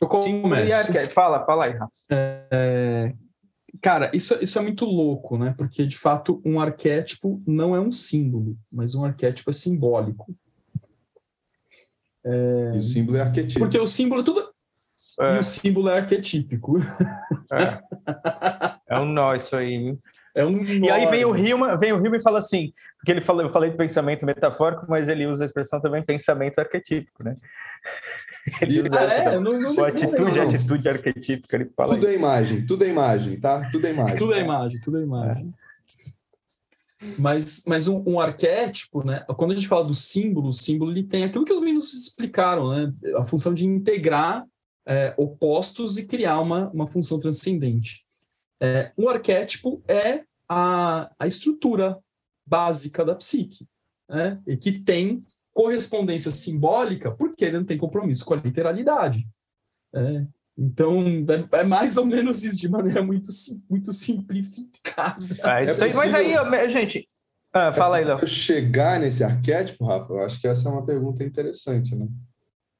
[0.00, 0.92] Eu começo.
[1.10, 1.92] Fala, fala aí, Rafa.
[2.10, 3.12] É,
[3.82, 5.54] cara, isso, isso é muito louco, né?
[5.56, 10.32] Porque, de fato, um arquétipo não é um símbolo, mas um arquétipo é simbólico.
[12.24, 12.72] É...
[12.74, 13.60] E o símbolo é arquetípico.
[13.60, 14.55] Porque o símbolo é tudo...
[15.20, 15.36] É.
[15.36, 16.78] E o símbolo é arquetípico.
[17.52, 19.98] É, é um nó isso aí, viu?
[20.36, 23.22] É um e aí vem o Hilma, vem o Hilma e fala assim, porque ele
[23.22, 27.34] falou, eu falei de pensamento metafórico, mas ele usa a expressão também pensamento arquetípico, né?
[28.60, 29.38] Ele usa ah, é?
[29.38, 30.42] não, não, atitude, não.
[30.42, 31.94] atitude arquetípica, ele fala.
[31.94, 33.68] Tudo é imagem, tudo é imagem, tá?
[33.70, 34.16] Tudo é imagem.
[34.16, 35.54] Tudo é imagem, tudo é imagem.
[35.62, 35.66] É.
[37.16, 39.24] Mas, mas um, um, arquétipo, né?
[39.36, 42.70] Quando a gente fala do símbolo, o símbolo ele tem aquilo que os meninos explicaram,
[42.70, 42.92] né?
[43.16, 44.44] A função de integrar
[44.86, 48.06] é, opostos e criar uma, uma função transcendente.
[48.60, 51.98] É, um arquétipo é a, a estrutura
[52.46, 53.66] básica da psique,
[54.08, 54.40] né?
[54.46, 59.26] e que tem correspondência simbólica porque ele não tem compromisso com a literalidade.
[59.92, 60.28] Né?
[60.56, 61.02] Então,
[61.52, 63.28] é, é, mais ou menos isso, de maneira muito,
[63.68, 65.24] muito simplificada.
[65.42, 67.06] É, isso é mas aí, gente,
[67.52, 68.26] ah, fala aí, Léo.
[68.26, 72.06] chegar nesse arquétipo, Rafa, eu acho que essa é uma pergunta interessante, né?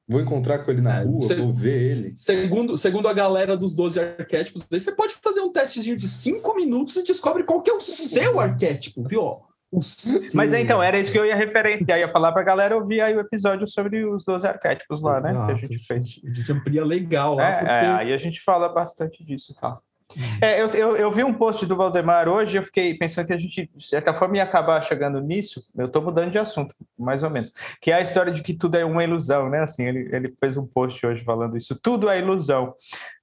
[0.07, 2.13] Vou encontrar com ele na é, rua, se, vou ver ele.
[2.15, 6.55] Segundo, segundo a galera dos 12 arquétipos, aí você pode fazer um testezinho de 5
[6.55, 9.41] minutos e descobre qual que é o seu arquétipo, viu?
[10.33, 13.13] Mas então, era isso que eu ia referenciar, ia falar para a galera ouvir aí
[13.15, 15.45] o episódio sobre os 12 arquétipos lá, Exato, né?
[15.45, 16.21] Que a gente fez.
[16.25, 17.49] A gente amplia legal lá.
[17.49, 17.71] É, porque...
[17.71, 19.83] é, aí a gente fala bastante disso e tal.
[20.41, 23.37] É, eu, eu, eu, vi um post do Valdemar hoje eu fiquei pensando que a
[23.37, 25.61] gente, de certa forma, ia acabar chegando nisso.
[25.77, 27.51] Eu estou mudando de assunto, mais ou menos.
[27.81, 29.59] Que é a história de que tudo é uma ilusão, né?
[29.59, 31.77] Assim, ele, ele fez um post hoje falando isso.
[31.81, 32.73] Tudo é ilusão.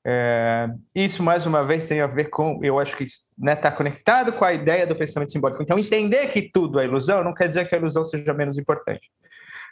[0.06, 3.70] É, isso, mais uma vez, tem a ver com, eu acho que está né, tá
[3.70, 5.62] conectado com a ideia do pensamento simbólico.
[5.62, 9.10] Então, entender que tudo é ilusão não quer dizer que a ilusão seja menos importante.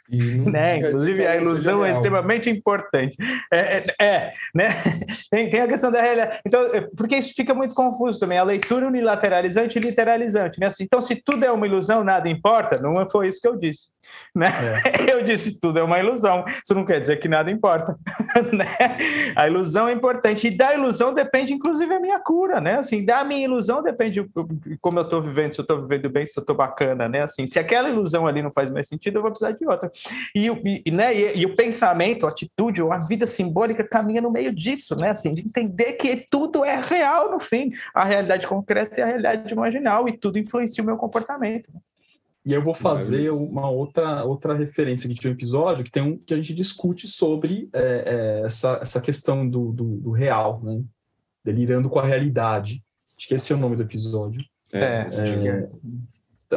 [0.09, 0.77] Né?
[0.77, 3.15] Inclusive, a ilusão é extremamente importante.
[3.51, 4.69] É, é, é né?
[5.29, 6.39] Tem, tem, a questão da realidade.
[6.45, 8.37] Então, é, porque isso fica muito confuso também.
[8.37, 10.59] A leitura unilateralizante e literalizante.
[10.59, 10.67] Né?
[10.67, 12.79] Assim, então, se tudo é uma ilusão, nada importa.
[12.79, 13.89] Não foi isso que eu disse.
[14.35, 14.47] Né?
[14.85, 15.13] É.
[15.13, 16.43] Eu disse tudo é uma ilusão.
[16.47, 17.97] Isso não quer dizer que nada importa.
[18.53, 18.97] né?
[19.35, 20.47] A ilusão é importante.
[20.47, 22.59] E da ilusão depende, inclusive, a minha cura.
[22.59, 22.77] Né?
[22.77, 24.25] Assim, da minha ilusão depende
[24.81, 27.07] como eu estou vivendo, se eu estou vivendo bem, se eu estou bacana.
[27.07, 27.21] Né?
[27.21, 29.89] Assim, se aquela ilusão ali não faz mais sentido, eu vou precisar de outra.
[30.35, 30.47] E,
[30.85, 34.53] e, né, e, e, o pensamento, a atitude, ou a vida simbólica caminha no meio
[34.53, 35.09] disso, né?
[35.09, 37.71] Assim, de entender que tudo é real no fim.
[37.93, 41.69] A realidade concreta é a realidade marginal e tudo influencia o meu comportamento.
[42.45, 46.17] E eu vou fazer uma outra, outra referência que tinha um episódio que tem um
[46.17, 47.81] que a gente discute sobre é,
[48.41, 50.83] é, essa, essa questão do, do, do, real, né?
[51.43, 52.83] Delirando com a realidade.
[53.17, 54.43] Acho que esse é o nome do episódio.
[54.73, 55.69] É, é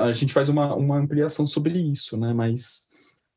[0.00, 2.32] a gente faz uma, uma ampliação sobre isso, né?
[2.32, 2.85] Mas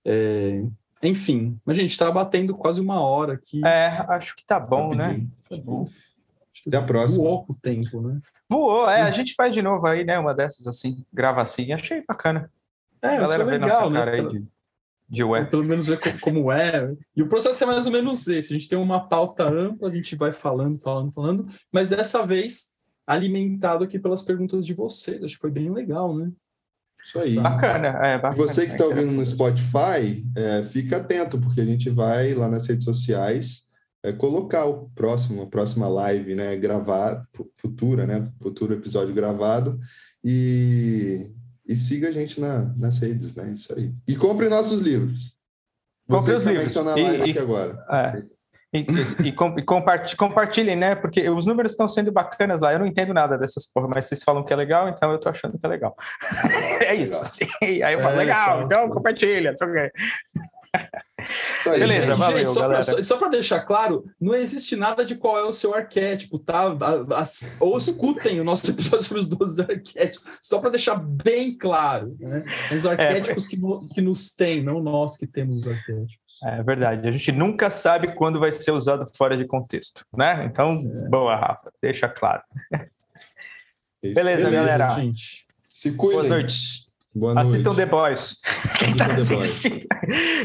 [0.05, 0.63] é,
[1.01, 3.65] enfim, a gente está batendo quase uma hora aqui.
[3.65, 5.25] É, acho que tá bom, né?
[5.49, 5.85] Tá bom.
[6.67, 7.23] Até a próxima.
[7.23, 8.19] Voou o tempo, né?
[8.49, 9.01] Voou, é.
[9.01, 10.19] A gente faz de novo aí, né?
[10.19, 11.71] Uma dessas assim, grava assim.
[11.71, 12.51] Achei bacana.
[13.01, 14.19] É, a galera vê legal, nossa cara né?
[14.19, 14.47] aí de,
[15.07, 15.49] de web.
[15.49, 16.93] Pelo menos ver como é.
[17.15, 18.53] E o processo é mais ou menos esse.
[18.53, 21.45] A gente tem uma pauta ampla, a gente vai falando, falando, falando.
[21.71, 22.71] Mas dessa vez,
[23.07, 25.23] alimentado aqui pelas perguntas de vocês.
[25.23, 26.29] Acho que foi bem legal, né?
[27.03, 27.35] Isso aí.
[27.35, 28.35] Bacana, é bacana.
[28.35, 32.67] Você que está ouvindo no Spotify, é, fica atento, porque a gente vai lá nas
[32.67, 33.67] redes sociais
[34.03, 36.55] é, colocar o próximo, a próxima live, né?
[36.55, 37.21] Gravar,
[37.55, 38.31] futura, né?
[38.41, 39.79] Futuro episódio gravado.
[40.23, 41.31] E,
[41.67, 43.51] e siga a gente na, nas redes, né?
[43.51, 43.93] Isso aí.
[44.07, 45.35] E compre nossos livros.
[46.07, 46.67] Compre os livros.
[46.67, 47.85] estão na live e, aqui agora.
[47.89, 48.38] É.
[48.71, 48.85] E,
[49.23, 50.93] e, e compartilhem, né?
[50.93, 52.71] Porque os números estão sendo bacanas lá.
[52.71, 55.27] Eu não entendo nada dessas porra, mas vocês falam que é legal, então eu tô
[55.27, 55.95] achando que é legal.
[56.85, 57.39] é isso.
[57.63, 59.55] Aí eu falo, é, legal, então, compartilha.
[61.59, 62.85] Isso Beleza, valeu, Gente, só galera.
[62.85, 66.75] pra, só, pra deixar claro, não existe nada de qual é o seu arquétipo, tá?
[67.15, 72.15] As- ou escutem o nosso episódio sobre os 12 arquétipos, só pra deixar bem claro.
[72.19, 72.43] Né?
[72.67, 76.17] São os arquétipos que, no- que nos têm, não nós que temos os arquétipos.
[76.43, 77.07] É verdade.
[77.07, 80.45] A gente nunca sabe quando vai ser usado fora de contexto, né?
[80.45, 81.69] Então, boa, Rafa.
[81.81, 82.41] Deixa claro.
[82.71, 82.87] É
[84.03, 84.13] isso.
[84.15, 84.89] Beleza, galera.
[84.91, 85.45] gente.
[85.67, 86.15] Se cuidem.
[86.15, 86.88] Boas noites.
[87.13, 87.47] Boa noite.
[87.47, 88.35] Assistam The Boys.
[88.77, 89.31] Quem tá The Boys.
[89.31, 89.87] assistindo?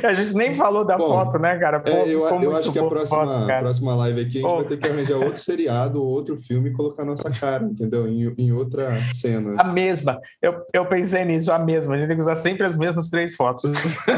[0.02, 1.78] A gente nem falou da Bom, foto, né, cara?
[1.78, 4.42] Pô, É, eu, eu muito acho que a próxima, foto, próxima live aqui a gente
[4.42, 4.56] Pô.
[4.56, 8.08] vai ter que arranjar outro seriado ou outro filme e colocar nossa cara, entendeu?
[8.08, 9.54] Em, em outra cena.
[9.60, 10.18] A mesma.
[10.40, 11.94] Eu, eu pensei nisso, a mesma.
[11.94, 13.70] A gente tem que usar sempre as mesmas três fotos.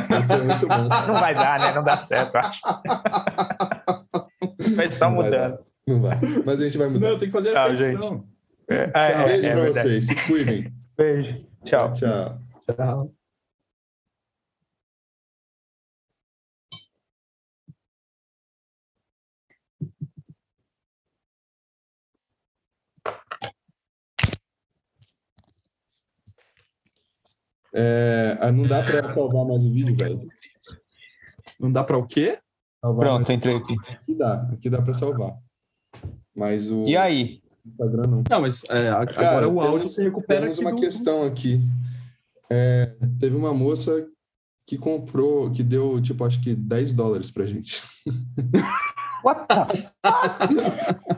[0.09, 0.84] Vai ser muito bom.
[1.07, 1.74] Não vai dar, né?
[1.74, 2.61] Não dá certo, eu acho.
[4.74, 5.30] Vai Não vai mudando.
[5.30, 5.59] dar.
[5.88, 6.18] Não vai.
[6.44, 7.09] Mas a gente vai mudar.
[7.11, 8.24] Não, tem que fazer a Tchau, feição.
[8.68, 9.88] É, é, Beijo é pra verdade.
[9.88, 10.07] vocês.
[10.07, 10.72] Se cuidem.
[10.97, 11.47] Beijo.
[11.66, 11.92] Tchau.
[11.94, 12.38] Tchau.
[12.66, 13.14] Tchau.
[27.74, 30.26] É, ah, não dá pra salvar mais o vídeo, velho.
[31.60, 32.38] Não dá pra o quê?
[32.82, 33.76] Salvar Pronto, entrei aqui.
[33.76, 34.42] mais- Aqui dá.
[34.52, 35.36] Aqui dá pra salvar.
[36.34, 37.42] Mas o E aí?
[37.66, 38.22] Instagram não.
[38.30, 40.80] Não, mas é, a- Cara, agora o áudio temos- você recupera Temos aqui uma do-
[40.80, 41.60] questão aqui.
[42.50, 44.06] É, teve uma moça
[44.66, 47.82] que comprou, que deu, tipo, acho que 10 dólares pra gente.
[49.24, 49.54] What the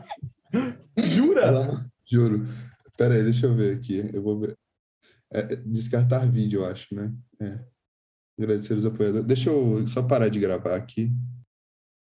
[0.97, 1.41] Jura?
[1.41, 2.47] Ela- juro.
[2.97, 4.09] Pera aí, deixa eu ver aqui.
[4.13, 4.57] Eu vou ver.
[5.31, 7.13] É, descartar vídeo, eu acho, né?
[7.39, 7.59] É.
[8.37, 9.25] Agradecer os apoiadores.
[9.27, 11.11] Deixa eu só parar de gravar aqui.